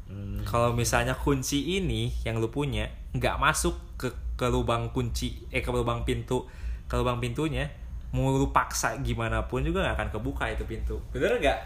[0.07, 0.43] Hmm.
[0.47, 5.73] Kalau misalnya kunci ini yang lu punya nggak masuk ke ke lubang kunci eh ke
[5.73, 6.45] lubang pintu
[6.85, 7.65] ke lubang pintunya
[8.13, 11.57] mau lu paksa gimana pun juga nggak akan kebuka itu pintu bener nggak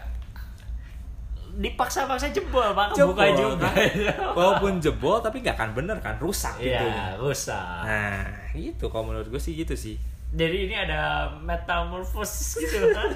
[1.58, 2.96] dipaksa-paksa jebol pak.
[2.96, 3.68] Jebol, buka juga
[4.38, 7.82] walaupun jebol tapi nggak akan bener kan rusak iya pintunya rusak.
[7.84, 8.24] Nah
[8.56, 10.00] itu kalau menurut gue sih gitu sih.
[10.32, 13.12] Jadi ini ada metamorfosis gitu kan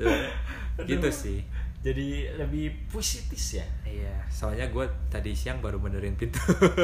[0.90, 1.46] gitu sih
[1.80, 3.64] jadi lebih positif ya?
[3.88, 4.12] Iya.
[4.28, 6.36] Soalnya gue tadi siang baru benerin pintu.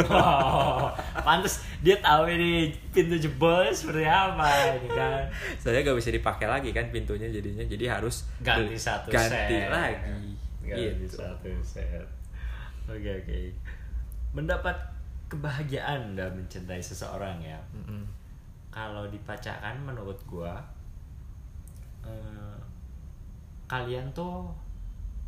[0.09, 0.89] Oh,
[1.21, 1.61] pantes.
[1.85, 4.49] Dia tahu ini pintu jebol seperti apa
[4.81, 5.29] ini kan.
[5.61, 7.61] Soalnya gak bisa dipakai lagi kan pintunya jadinya.
[7.69, 9.69] Jadi harus ganti satu ganti set.
[9.69, 10.33] lagi.
[10.65, 11.17] Ganti gitu.
[11.21, 12.09] satu set.
[12.89, 13.39] Oke oke.
[14.33, 14.97] Mendapat
[15.29, 17.61] kebahagiaan dan mencintai seseorang ya?
[17.77, 18.07] Mm-mm.
[18.77, 20.61] kalau dipacakan menurut gua
[22.05, 22.57] eh,
[23.67, 24.53] kalian tuh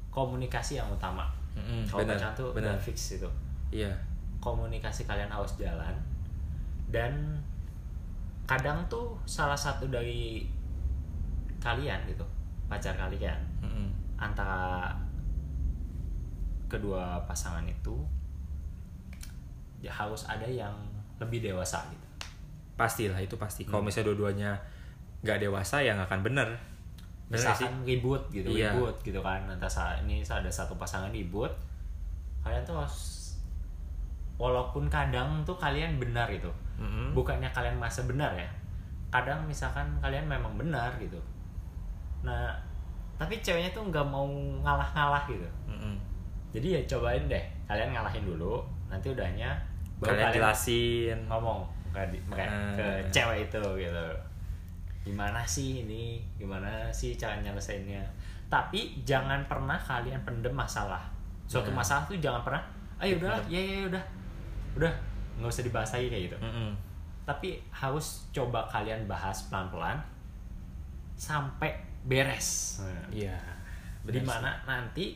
[0.08, 2.74] komunikasi yang utama Mm-mm, kalau pacaran tuh benar.
[2.74, 3.28] udah fix itu
[3.70, 3.90] iya
[4.38, 5.94] komunikasi kalian harus jalan
[6.88, 7.12] dan
[8.44, 10.48] kadang tuh salah satu dari
[11.58, 12.24] kalian gitu
[12.66, 13.88] pacar kalian Mm-mm.
[14.16, 14.88] antara
[16.68, 17.96] kedua pasangan itu
[19.80, 20.74] ya harus ada yang
[21.18, 22.06] lebih dewasa gitu
[22.76, 23.90] pastilah itu pasti kalau Hmm.
[23.90, 24.50] misalnya dua-duanya
[25.20, 26.48] nggak dewasa ya nggak akan bener
[27.28, 28.72] Misalkan ribut gitu Iya.
[28.72, 29.44] ribut gitu kan.
[29.44, 31.50] Antara sa- ini ada satu pasangan ribut
[32.40, 33.36] kalian tuh harus
[34.36, 36.48] walaupun kadang tuh kalian benar gitu.
[36.78, 37.10] Mm-mm.
[37.10, 38.46] bukannya kalian masa benar ya
[39.10, 41.18] kadang misalkan kalian memang benar gitu.
[42.22, 42.54] Nah
[43.18, 44.22] tapi ceweknya tuh nggak mau
[44.62, 45.42] ngalah-ngalah gitu.
[45.66, 45.98] Mm-mm.
[46.54, 49.52] jadi ya cobain deh kalian ngalahin dulu nanti udahnya
[49.98, 51.18] baru kalian jelasin.
[51.26, 52.44] ngomong ke, ke,
[52.78, 54.06] ke cewek itu gitu
[55.08, 56.20] gimana sih ini?
[56.36, 58.04] Gimana sih cara nyelesainnya?
[58.52, 61.00] Tapi jangan pernah kalian pendem masalah.
[61.48, 61.80] Suatu Nah.
[61.80, 62.60] masalah tuh jangan pernah
[63.00, 64.04] ayo udahlah ya ya ya, udah.
[64.76, 64.92] Udah
[65.40, 66.38] nggak usah dibahas lagi kayak gitu.
[66.44, 66.70] Mm-mm.
[67.28, 70.00] tapi harus coba kalian bahas pelan-pelan
[71.12, 71.76] sampai
[72.08, 72.80] beres.
[73.12, 73.36] Iya.
[74.00, 75.12] Bener di mana nanti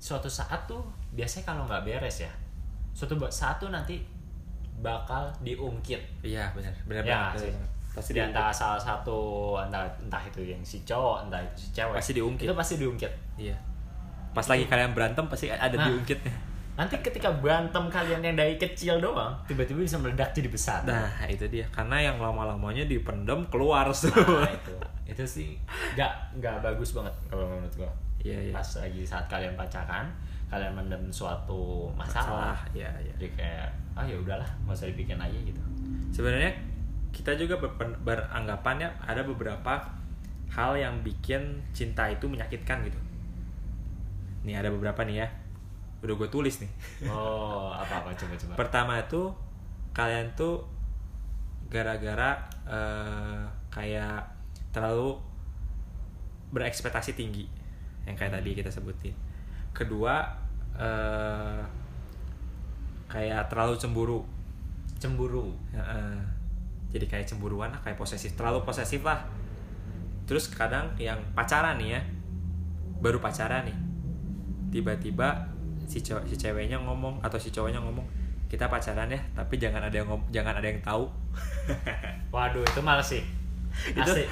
[0.00, 0.80] suatu saat tuh
[1.12, 2.32] biasanya kalau nggak beres ya
[2.96, 4.00] suatu saat tuh nanti
[4.80, 6.00] bakal diungkit.
[6.24, 6.72] Iya benar.
[6.88, 7.70] Benar ya benar banget.
[7.92, 9.18] Pasti di antara salah satu
[9.60, 11.96] entah, entah itu yang si cowok entah itu si cewek.
[11.96, 12.44] Pasti diungkit.
[12.48, 13.12] itu pasti diungkit.
[13.36, 13.56] Iya.
[14.32, 15.88] Pas lagi kalian berantem pasti ada Nah.
[15.88, 16.32] diungkitnya.
[16.72, 20.80] nanti ketika berantem kalian yang dari kecil doang tiba-tiba bisa meledak jadi besar.
[20.88, 21.68] Nah itu dia.
[21.68, 24.48] Karena yang lama-lamanya dipendem keluar Nah, semua.
[24.48, 24.72] itu.
[25.04, 25.60] Itu sih.
[25.92, 27.92] Nggak nggak bagus banget kalau menurut gua.
[28.24, 28.52] Iya iya.
[28.56, 30.08] Pas lagi saat kalian pacaran
[30.48, 33.12] kalian mendem suatu masalah, salah iya iya.
[33.20, 35.60] Jadi kayak ah ya udahlah nggak usah dibikin aja gitu.
[36.08, 36.56] Sebenarnya
[37.12, 39.84] kita juga berpen- beranggapan ya ada beberapa
[40.52, 43.00] hal yang bikin cinta itu menyakitkan gitu.
[44.44, 45.28] Nih ada beberapa nih ya.
[46.02, 46.72] Udah gue tulis nih.
[47.08, 48.52] Oh apa apa coba coba.
[48.58, 49.30] Pertama itu
[49.92, 50.64] kalian tuh
[51.72, 52.36] gara-gara
[52.68, 54.28] eh, kayak
[54.72, 55.16] terlalu
[56.52, 57.48] berekspektasi tinggi
[58.04, 59.14] yang kayak tadi kita sebutin.
[59.72, 60.20] Kedua
[60.76, 61.62] eh,
[63.08, 64.20] kayak terlalu cemburu.
[65.00, 65.52] Cemburu.
[66.92, 68.36] Jadi kayak cemburuan lah kayak posesif.
[68.36, 69.24] Terlalu posesif lah.
[70.28, 72.00] Terus kadang yang pacaran nih ya
[73.00, 73.76] baru pacaran nih.
[74.70, 75.48] Tiba-tiba
[75.88, 78.06] si si ceweknya ngomong atau si cowoknya ngomong
[78.46, 81.08] kita pacaran ya tapi jangan ada yang ngom- jangan ada yang tahu.
[82.34, 83.24] Waduh itu males sih.
[83.92, 84.28] Itu-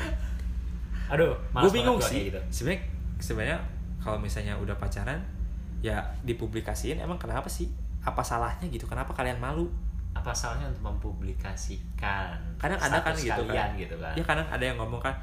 [1.11, 2.31] aduh males gue bingung sih.
[2.31, 2.41] gitu.
[2.53, 2.81] Sebenarnya
[3.19, 3.59] sebenarnya
[3.99, 5.21] kalau misalnya udah pacaran
[5.81, 7.69] ya dipublikasiin emang kenapa sih?
[8.01, 8.85] Apa salahnya gitu?
[8.89, 9.69] Kenapa kalian malu
[10.21, 13.73] apa salahnya untuk mempublikasikan kadang ada kan gitu kan.
[13.75, 14.13] gitu kan?
[14.13, 15.17] Ya kadang ada yang ngomong kan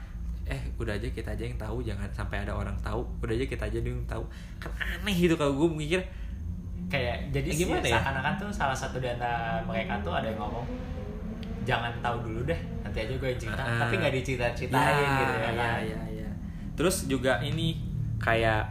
[0.47, 3.05] eh udah aja kita aja yang tahu jangan sampai ada orang tahu.
[3.21, 4.23] Udah aja kita aja yang tahu.
[4.57, 6.01] Kan aneh gitu kalau gue mikir.
[6.87, 7.99] Kayak jadi Eh, gimana ya?
[7.99, 10.63] seakan-akan tuh salah satu di antara mereka tuh ada yang ngomong
[11.67, 13.59] jangan tahu dulu deh nanti aja gue yang cerita.
[13.59, 13.75] Ah.
[13.83, 15.79] tapi nggak dicerita-ceritain gitu ya, ya, kan?
[15.83, 16.29] ya, ya.
[16.79, 17.75] terus juga ini
[18.23, 18.63] kayak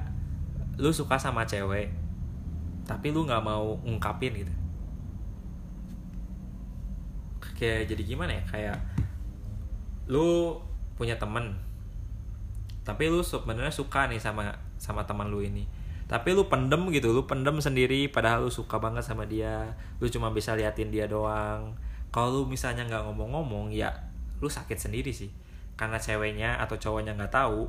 [0.80, 1.92] lu suka sama cewek
[2.88, 4.52] tapi lu nggak mau ungkapin gitu
[7.56, 8.42] kayak jadi gimana ya?
[8.46, 8.78] Kayak
[10.06, 10.60] lu
[10.94, 11.58] punya temen
[12.86, 15.66] tapi lu sebenarnya suka nih sama sama teman lu ini.
[16.06, 19.74] Tapi lu pendem gitu lu pendem sendiri padahal lu suka banget sama dia.
[19.98, 21.74] Lu cuma bisa liatin dia doang.
[22.14, 23.90] Kalau lu misalnya nggak ngomong-ngomong ya
[24.38, 25.34] lu sakit sendiri sih.
[25.74, 27.66] Karena ceweknya atau cowoknya nggak tahu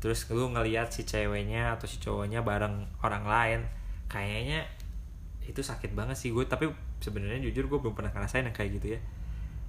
[0.00, 3.60] terus lu ngeliat si ceweknya atau si cowoknya bareng orang lain
[4.08, 4.64] kayaknya
[5.44, 8.94] itu sakit banget sih gue tapi sebenarnya jujur gue belum pernah ngerasain yang kayak gitu
[8.96, 9.00] ya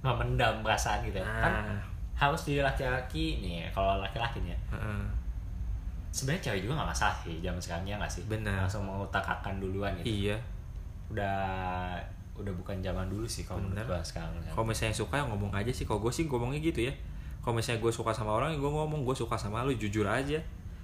[0.02, 1.24] memendam perasaan gitu ya.
[1.26, 1.80] kan Ah.
[2.12, 5.02] harus di laki-laki nih kalau laki-laki nih ya Heeh.
[6.12, 8.68] sebenarnya cewek juga nggak masalah sih zaman sekarang ya nggak sih Benar.
[8.68, 10.36] langsung mau akan duluan gitu iya
[11.10, 11.96] udah
[12.32, 14.52] udah bukan zaman dulu sih kalau menurut gua sekarang kan.
[14.52, 16.94] kalau misalnya suka ya ngomong aja sih kalau gue sih ngomongnya gitu ya
[17.44, 20.40] kalau misalnya gue suka sama orang ya gue ngomong gue suka sama lu jujur aja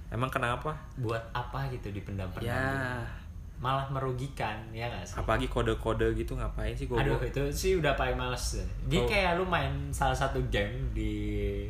[0.09, 3.28] emang kenapa buat apa gitu dipendam-pendam ya gitu.
[3.59, 5.15] Malah merugikan ya nggak sih?
[5.19, 8.55] Apalagi kode-kode gitu ngapain sih gue aduh itu sih udah paling males
[8.87, 9.07] dia Oh.
[9.07, 11.67] kayak lu main salah satu game di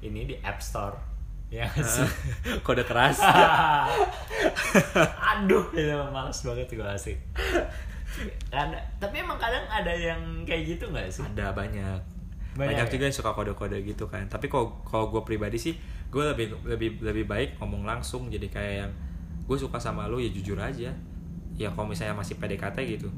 [0.00, 0.96] ini di App Store.
[1.46, 2.02] Ya sih?
[2.66, 3.22] Kode keras?
[5.36, 7.18] Aduh itu males banget gue asik
[8.48, 11.20] ada tapi emang kadang ada yang kayak gitu nggak sih?
[11.36, 12.00] Ada banyak.
[12.56, 12.92] Banyak banyak, ya?
[12.96, 14.24] juga yang suka kode-kode gitu kan.
[14.24, 15.76] Tapi kalau kalau gue pribadi sih
[16.08, 18.32] gue lebih lebih lebih baik ngomong langsung.
[18.32, 18.92] Jadi kayak yang
[19.44, 20.90] gue suka sama lu ya jujur aja
[21.56, 23.08] ya kalau misalnya masih PDKT gitu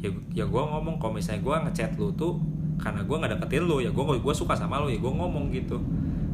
[0.00, 2.40] ya ya gue ngomong kalau misalnya gue ngechat lu tuh
[2.80, 5.76] karena gue nggak deketin lu ya gue gue suka sama lu ya gue ngomong gitu.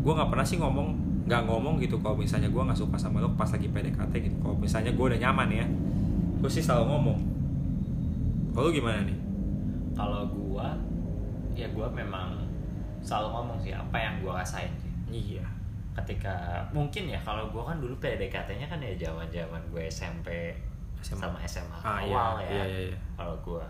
[0.07, 0.95] Gue nggak pernah sih ngomong
[1.27, 4.37] nggak ngomong gitu kalau misalnya gue nggak suka sama lu pas lagi PDKT gitu.
[4.39, 5.67] Kalau misalnya gue udah nyaman ya
[6.39, 7.19] gue sih selalu ngomong.
[8.55, 9.19] Kalau gimana nih?
[9.93, 10.73] Kalau gua
[11.53, 12.41] ya gua memang
[13.05, 14.93] selalu ngomong sih apa yang gua rasain sih.
[15.13, 15.45] Iya.
[15.93, 20.57] Ketika mungkin ya kalau gua kan dulu PDKT-nya kan ya zaman-zaman gue SMP
[21.09, 21.23] SMA.
[21.23, 22.13] sama SMA Ah, iya.
[22.13, 22.99] awal ya Iya, iya, iya.
[23.15, 23.63] kalau gua.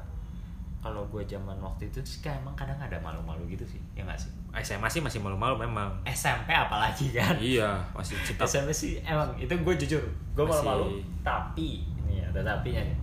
[0.79, 4.14] Kalau gue zaman waktu itu sih kayak emang kadang ada malu-malu gitu sih ya nggak
[4.16, 4.31] sih?
[4.57, 5.90] SMA sih masih malu-malu memang.
[6.05, 7.35] SMP apalagi kan?
[7.37, 11.03] Iya masih cinta SMP sih emang itu gue jujur gue Masih- malu-malu.
[11.20, 11.68] Tapi
[11.99, 12.99] ini ada tapinya nih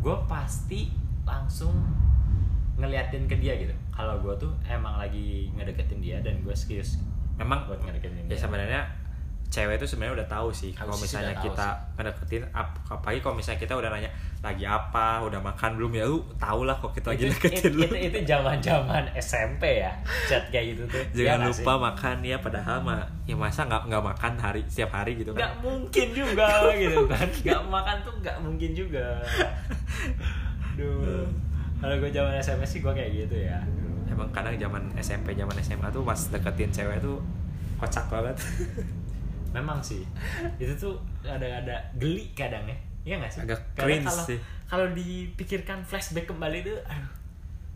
[0.00, 0.88] gue pasti
[1.22, 1.72] langsung
[2.74, 3.72] ngeliatin ke dia gitu.
[3.88, 6.96] Kalau gue tuh emang lagi ngedeketin dia dan gue serius
[7.34, 8.38] memang buat ngedeketin ya dia.
[8.38, 8.80] sebenarnya
[9.54, 13.70] cewek itu sebenarnya udah tahu sih kalau misalnya kita ngedeketin ap- apalagi kalau misalnya kita
[13.72, 15.22] udah nanya lagi apa?
[15.22, 15.94] Udah makan belum?
[15.94, 17.82] Ya lu tau lah kok kita lagi itu, deketin itu, lu.
[17.86, 19.94] itu, itu zaman-zaman SMP ya
[20.26, 21.00] chat kayak gitu tuh.
[21.14, 21.80] Jangan Ya nggak lupa sih?
[21.80, 25.62] makan ya padahal mah ya masa nggak nggak makan hari setiap hari gitu nggak kan
[25.62, 26.48] mungkin juga
[26.82, 27.26] gitu kan.
[27.30, 29.06] Nggak makan tuh nggak mungkin juga.
[30.74, 31.24] Duh.
[31.78, 33.60] kalau gue zaman SMP sih gue kayak gitu ya.
[34.06, 37.22] Emang kadang zaman SMP zaman SMA tuh pas deketin cewek tuh
[37.76, 38.36] kocak banget
[39.54, 40.02] memang sih
[40.58, 43.40] itu tuh ada-ada geli kadang ya Iya gak sih?
[43.44, 44.38] Agak cringe kalau, sih.
[44.64, 47.12] Kalau dipikirkan flashback kembali tuh, aduh.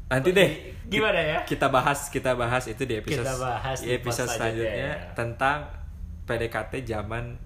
[0.08, 0.50] nanti deh
[0.88, 1.38] gimana ya?
[1.44, 5.12] kita bahas kita bahas itu di episode Kita bahas di episode selanjutnya ya.
[5.12, 5.68] tentang
[6.24, 7.36] PDKT zaman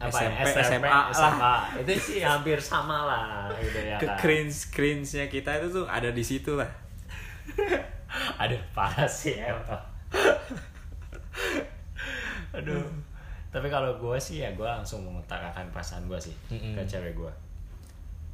[0.00, 0.64] Apa SMP, ya?
[0.64, 1.54] SMA, lah SMA.
[1.84, 4.16] Itu sih hampir sama lah gitu ya ke kan.
[4.16, 6.72] cringe cringe nya kita itu tuh ada di situ lah
[8.42, 9.76] Aduh, parah sih emang.
[12.56, 12.82] Aduh.
[13.50, 16.74] Tapi kalau gue sih ya gue langsung mengutarakan perasaan gue sih Mm-mm.
[16.74, 17.32] ke cewek gue.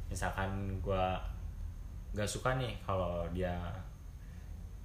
[0.07, 1.05] Misalkan gue
[2.13, 3.53] gak suka nih kalau dia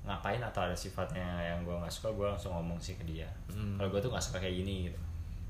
[0.03, 3.29] ngapain atau ada sifatnya yang gue nggak suka gue langsung ngomong sih ke dia.
[3.49, 3.79] Mm.
[3.79, 4.99] Kalau gue tuh nggak suka kayak gini gitu.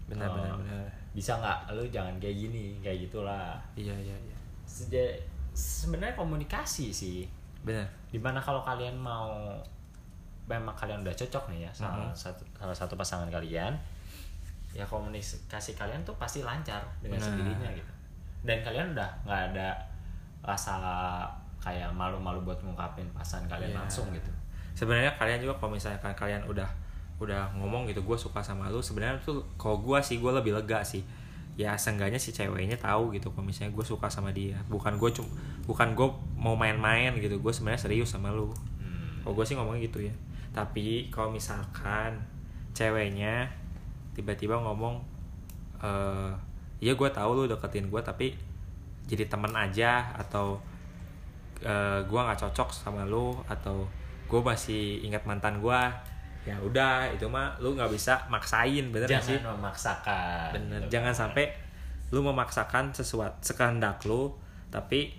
[0.02, 3.56] benar Kalau benar benar Bisa nggak lu jangan kayak gini kayak gitulah.
[3.74, 5.14] iya iya iya Sejak
[5.52, 7.24] sebenarnya komunikasi sih
[7.62, 9.54] benar di mana kalau kalian mau
[10.44, 12.12] memang kalian udah cocok nih ya sama Mhm.
[12.12, 13.72] satu salah satu pasangan kalian
[14.72, 17.28] ya komunikasi kalian tuh pasti lancar dengan Benar.
[17.28, 17.92] sendirinya gitu
[18.42, 19.68] dan kalian udah nggak ada
[20.40, 20.74] rasa
[21.62, 23.78] kayak malu-malu buat ngungkapin pasangan kalian Iya.
[23.84, 24.32] langsung gitu
[24.74, 26.66] sebenarnya kalian juga kalau misalnya kalian udah
[27.22, 30.82] udah ngomong gitu gue suka sama lu sebenarnya tuh kalau gue sih gue lebih lega
[30.82, 31.06] sih
[31.54, 35.28] ya seenggaknya si ceweknya tahu gitu kalau misalnya gue suka sama dia bukan gue cum
[35.62, 38.50] bukan gue mau main-main gitu gue sebenarnya serius sama lu
[38.82, 39.22] Hmm.
[39.22, 40.14] kalau gue sih ngomongnya gitu ya
[40.50, 42.18] tapi kalau misalkan
[42.72, 43.46] ceweknya
[44.12, 45.00] tiba-tiba ngomong
[45.82, 46.32] eh
[46.82, 48.34] iya gue tahu lu deketin gue tapi
[49.06, 50.58] jadi temen aja atau
[51.62, 53.86] eh gue nggak cocok sama lu atau
[54.26, 55.80] gue masih ingat mantan gue
[56.42, 60.98] ya udah itu mah lu nggak bisa maksain bener nggak sih jangan memaksakan bener gitu
[60.98, 61.20] jangan kan.
[61.22, 61.44] sampai
[62.10, 64.34] lu memaksakan sesuatu sekehendak lu
[64.74, 65.14] tapi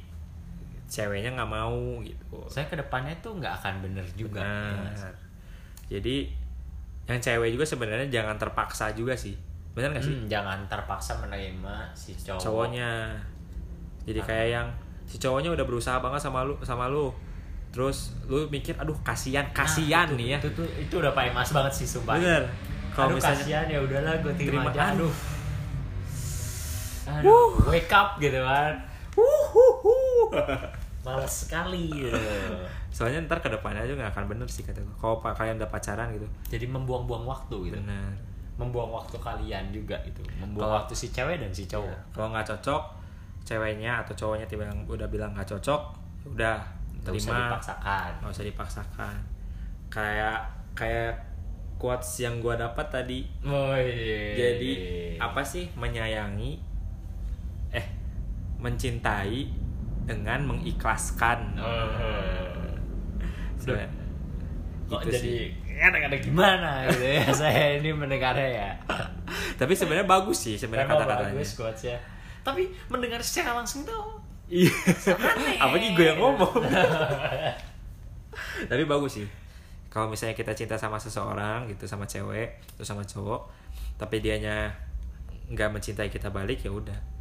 [0.91, 5.07] ceweknya nggak mau gitu saya ke depannya tuh nggak akan bener juga ya sih?
[5.07, 5.13] Benar.
[5.89, 6.15] Jadi
[7.03, 9.35] yang cewek juga sebenarnya jangan terpaksa juga sih.
[9.73, 10.13] Benar gak sih?
[10.13, 12.91] Hmm, jangan terpaksa menerima si cowok Cowoknya.
[14.03, 14.25] Jadi Ah.
[14.25, 14.67] kayak yang
[15.03, 17.11] si cowoknya udah berusaha banget sama lu sama lu.
[17.73, 21.33] terus lu mikir aduh kasihan kasihan Nah, itu, nih ya itu tuh itu udah paling
[21.33, 22.45] mas banget sih sumpah bener
[22.93, 25.09] kalau misalnya kasihan ya udahlah gue terima, terima, aja aduh.
[27.09, 28.77] aduh aduh wake up gitu kan
[31.03, 31.91] malas sekali.
[31.91, 32.15] Gitu.
[32.95, 36.07] soalnya ntar ke depannya aja nggak akan bener sih kata gue kalau kalian udah pacaran
[36.15, 36.27] gitu.
[36.47, 37.77] Jadi membuang-buang waktu gitu.
[37.77, 38.15] Bener.
[38.55, 41.97] Membuang waktu kalian juga itu membuang Kalau- waktu si cewek dan si cowok.
[42.15, 42.83] Kalau nggak cocok
[43.43, 45.81] ceweknya atau cowoknya tiba udah bilang nggak cocok
[46.23, 46.57] ya udah
[47.03, 48.09] Nggak usah terima dipaksakan.
[48.23, 49.15] Nggak usah dipaksakan.
[49.91, 50.39] Kayak
[50.73, 51.13] kayak
[51.75, 53.27] quotes yang gua dapat tadi.
[53.43, 53.91] Woi.
[54.39, 54.71] jadi
[55.19, 56.55] apa sih menyayangi
[57.73, 57.85] eh
[58.61, 59.62] mencintai
[60.03, 61.39] dengan mengikhlaskan.
[61.59, 62.71] Eh.
[63.59, 63.89] Sebenarnya,
[64.91, 65.35] kok gitu jadi
[65.73, 67.23] kadang-kadang gimana gitu ya?
[67.41, 68.69] Saya ini mendengarnya ya.
[69.59, 71.33] Tapi sebenarnya bagus sih sebenarnya kata-katanya.
[71.35, 71.97] bagus quotes ya.
[72.43, 74.19] Tapi mendengar secara langsung tuh
[74.51, 74.71] iya.
[75.63, 76.59] Apalagi gue yang ngomong.
[78.67, 79.27] Tapi bagus sih.
[79.87, 83.63] Kalau misalnya kita cinta sama seseorang gitu sama cewek atau sama cowok
[83.93, 84.73] tapi dianya
[85.53, 87.12] nggak mencintai kita balik ya udah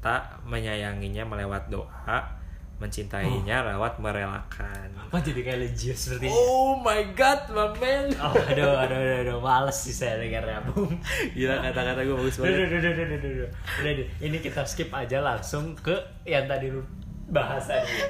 [0.00, 2.40] kita menyayanginya melewat doa
[2.80, 8.32] mencintainya lewat merelakan apa jadi kayak religius seperti ini oh my god my man oh,
[8.32, 10.88] aduh, aduh, aduh, aduh, males sih saya dengarnya bung
[11.36, 13.50] gila kata-kata gue bagus banget duh, duh, duh, duh, duh, duh, duh.
[13.84, 13.92] Udah
[14.24, 15.92] ini kita skip aja langsung ke
[16.24, 16.80] yang tadi lu
[17.28, 18.00] bahas tadi.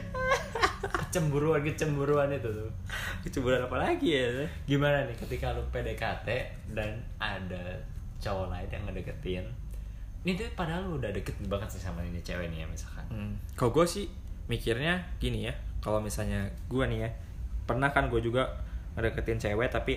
[0.81, 2.71] Kecemburuan kecemburuan itu tuh.
[3.27, 6.29] kecemburuan apa lagi ya Gimana nih ketika lu PDKT
[6.71, 7.83] dan ada
[8.23, 9.45] cowok lain yang ngedeketin.
[10.21, 13.05] Ini tuh padahal lu udah deket banget sih sama ini cewek nih ya misalkan.
[13.09, 13.33] Hmm.
[13.57, 14.05] Kalau gue sih
[14.53, 17.11] mikirnya gini ya, kalau misalnya gue nih ya,
[17.65, 18.45] pernah kan gue juga
[18.99, 19.97] ngedeketin cewek tapi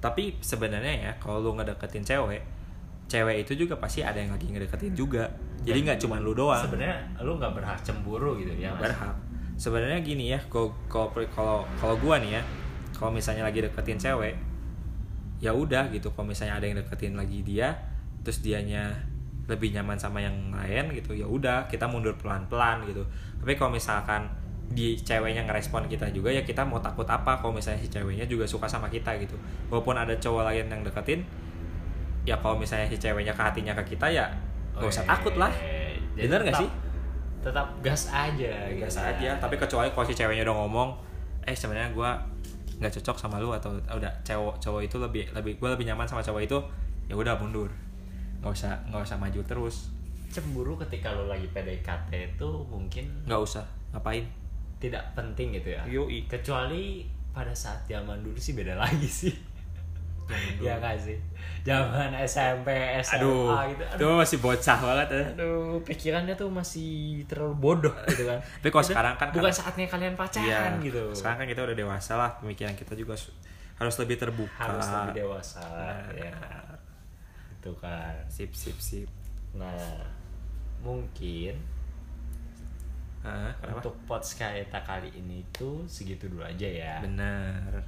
[0.00, 2.40] tapi sebenarnya ya kalau lu ngedeketin cewek,
[3.04, 5.28] cewek itu juga pasti ada yang lagi ngedeketin juga.
[5.60, 6.64] Jadi nggak cuma lu doang.
[6.64, 8.72] Sebenarnya lu nggak berhak cemburu gitu ya.
[8.80, 9.12] berhak.
[9.60, 12.42] Sebenarnya gini ya, kalau kalau kalau gue nih ya,
[12.96, 14.40] kalau misalnya lagi deketin cewek,
[15.36, 16.08] ya udah gitu.
[16.16, 17.76] Kalau misalnya ada yang deketin lagi dia,
[18.24, 19.09] terus dianya
[19.50, 23.02] lebih nyaman sama yang lain gitu, ya udah kita mundur pelan-pelan gitu.
[23.42, 24.30] Tapi kalau misalkan
[24.70, 28.46] di ceweknya ngerespon kita juga ya kita mau takut apa kalau misalnya si ceweknya juga
[28.46, 29.34] suka sama kita gitu
[29.66, 31.26] walaupun ada cowok lain yang deketin
[32.22, 34.30] ya kalau misalnya si ceweknya ke hatinya ke kita ya
[34.78, 35.50] gak usah takut lah
[36.14, 36.70] Bener nggak tetap- sih?
[37.42, 38.86] Tetap gas aja gitu.
[38.86, 40.88] biasa aja tapi kecuali kalau si ceweknya udah ngomong
[41.42, 42.10] eh sebenarnya gue
[42.78, 46.22] nggak cocok sama lu atau udah cowok cowok itu lebih lebih gue lebih nyaman sama
[46.22, 46.58] cowok itu
[47.10, 47.66] ya udah mundur
[48.40, 49.76] nggak usah nggak usah maju terus.
[50.28, 54.24] Cemburu ketika lo lagi PDKT itu mungkin nggak usah ngapain?
[54.78, 55.82] tidak penting gitu ya.
[55.84, 56.24] Yoi.
[56.24, 59.34] kecuali pada saat zaman dulu sih beda lagi sih.
[60.56, 61.18] Ya nggak sih?
[61.60, 62.70] Zaman SMP
[63.02, 63.82] SMA aduh, gitu.
[63.98, 65.24] itu masih bocah banget ya.
[65.34, 68.38] Aduh pikirannya tuh masih terlalu bodoh gitu kan.
[68.62, 71.02] Tapi kalau sekarang kan- bukan saatnya kalian pacaran Iya, gitu.
[71.12, 73.18] sekarang kan kita udah dewasa lah pemikiran kita juga
[73.74, 74.54] harus lebih terbuka.
[74.56, 75.98] Harus lebih dewasa Nah.
[76.14, 76.30] ya
[77.60, 78.16] itu kan.
[78.32, 79.08] Sip sip sip.
[79.52, 80.00] Nah
[80.80, 81.60] mungkin
[83.20, 87.04] Hah, untuk podcast kali ini tuh segitu dulu aja ya.
[87.04, 87.84] Benar.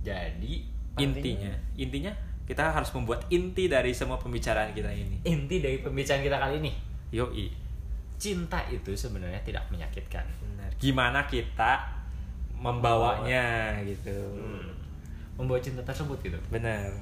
[0.00, 0.64] Jadi
[0.96, 1.52] intinya.
[1.76, 2.08] Intinya
[2.48, 5.20] kita harus membuat inti dari semua pembicaraan kita ini.
[5.28, 6.72] Inti dari pembicaraan kita kali ini.
[7.12, 7.52] Yoi.
[8.16, 10.24] Cinta itu sebenarnya tidak menyakitkan.
[10.40, 10.72] Benar.
[10.80, 11.84] Gimana kita
[12.56, 14.16] membawanya gitu.
[14.40, 14.72] Hmm.
[15.36, 16.38] membawa cinta tersebut gitu.
[16.48, 16.94] Benar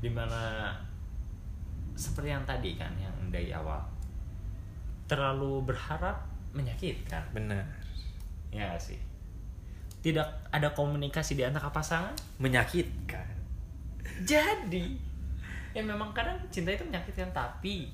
[0.00, 0.72] di mana
[1.92, 3.80] seperti yang tadi kan yang dari awal.
[5.04, 6.24] Terlalu berharap
[6.56, 7.20] menyakitkan.
[7.36, 7.64] Benar.
[8.50, 8.98] Ya sih?
[10.00, 12.16] Tidak ada komunikasi di antara pasangan?
[12.40, 13.28] Menyakitkan.
[14.24, 14.96] Jadi
[15.70, 17.92] ya memang kadang cinta itu menyakitkan tapi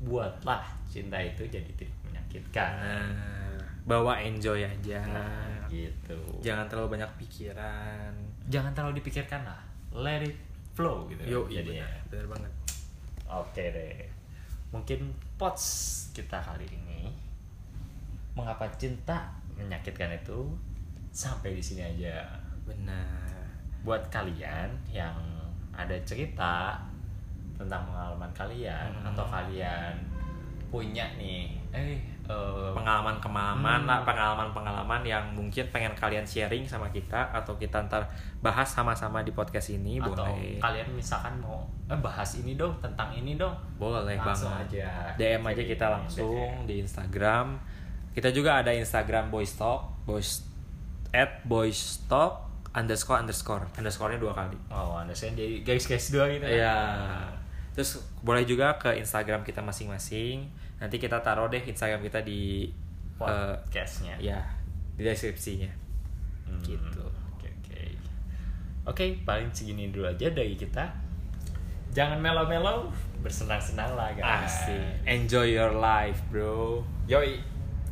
[0.00, 2.70] buatlah cinta itu jadi tidak menyakitkan.
[2.76, 5.00] Nah, bawa enjoy aja.
[5.08, 6.18] Nah gitu.
[6.44, 8.12] Jangan terlalu banyak pikiran.
[8.52, 9.60] Jangan terlalu dipikirkan lah.
[9.90, 10.36] Let it
[10.72, 11.84] flow gitu yo jadinya.
[11.84, 12.52] benar, benar banget.
[13.30, 14.06] Oke deh.
[14.70, 15.64] Mungkin pots
[16.10, 17.10] kita kali ini.
[18.34, 20.50] Mengapa cinta menyakitkan itu?
[21.10, 22.22] Sampai di sini aja.
[22.66, 23.46] Benar.
[23.82, 25.16] Buat kalian yang
[25.74, 26.78] ada cerita
[27.58, 29.12] tentang pengalaman kalian Hmm.
[29.12, 29.94] atau kalian
[30.70, 33.88] punya nih eh eh, pengalaman-pengalaman Hmm.
[33.88, 38.04] lah pengalaman-pengalaman yang mungkin pengen kalian sharing sama kita atau kita ntar
[38.38, 40.58] bahas sama-sama di podcast ini atau boleh.
[40.58, 43.54] kalian misalkan mau eh, bahas ini dong tentang ini dong.
[43.76, 44.82] Boleh langsung banget.
[44.84, 45.94] aja DM aja kita DM.
[45.96, 47.46] langsung di Instagram.
[48.10, 50.42] Kita juga ada Instagram Boys Talk Boys
[51.10, 53.66] at Boys Talk underscore underscore.
[53.74, 54.54] Underscorenya dua kali.
[54.70, 57.39] Oh saya jadi guys guys dua gitu kan?
[57.80, 60.44] Terus boleh juga ke Instagram kita masing-masing.
[60.76, 62.76] Nanti kita taruh deh Instagram kita di eh,
[63.16, 64.36] podcastnya ya
[65.00, 65.72] di deskripsinya.
[66.44, 67.00] Hmm, gitu
[67.32, 67.80] Oke oke.
[68.84, 70.84] Oke, paling segini dulu aja dari kita.
[71.96, 72.92] Jangan melo-melo,
[73.24, 74.44] bersenang-senang lah guys.
[74.68, 77.40] asik enjoy your life bro Yoi,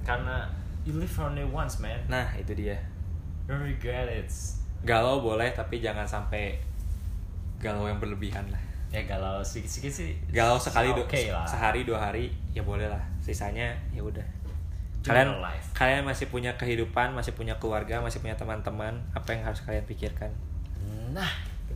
[0.05, 0.49] karena
[0.85, 1.97] you live only once man.
[2.09, 2.77] nah itu dia
[3.49, 4.29] Don't regret it.
[4.85, 6.57] galau boleh tapi jangan sampai
[7.59, 10.13] galau yang berlebihan lah Ya galau sedikit-sedikit sih.
[10.29, 11.45] galau sekali Oke lah.
[11.45, 14.25] sehari dua hari ya boleh lah sisanya ya udah
[15.01, 15.73] kalian life.
[15.73, 20.29] kalian masih punya kehidupan masih punya keluarga masih punya teman-teman apa yang harus kalian pikirkan
[21.09, 21.29] Nah,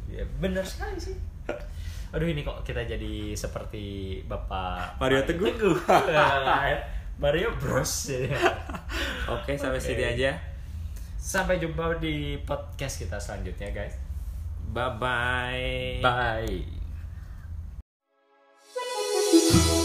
[0.06, 1.16] ya bener sekali sih.
[2.12, 5.48] Aduh ini kok kita jadi seperti Bapak Mario Teguh.
[7.22, 8.12] Mario Bros.
[9.32, 9.86] oke sampai Oke.
[9.86, 10.32] sini aja
[11.14, 13.96] Sampai jumpa di podcast kita selanjutnya, guys.
[14.68, 16.81] bye bye Bye.
[19.52, 19.81] Bye.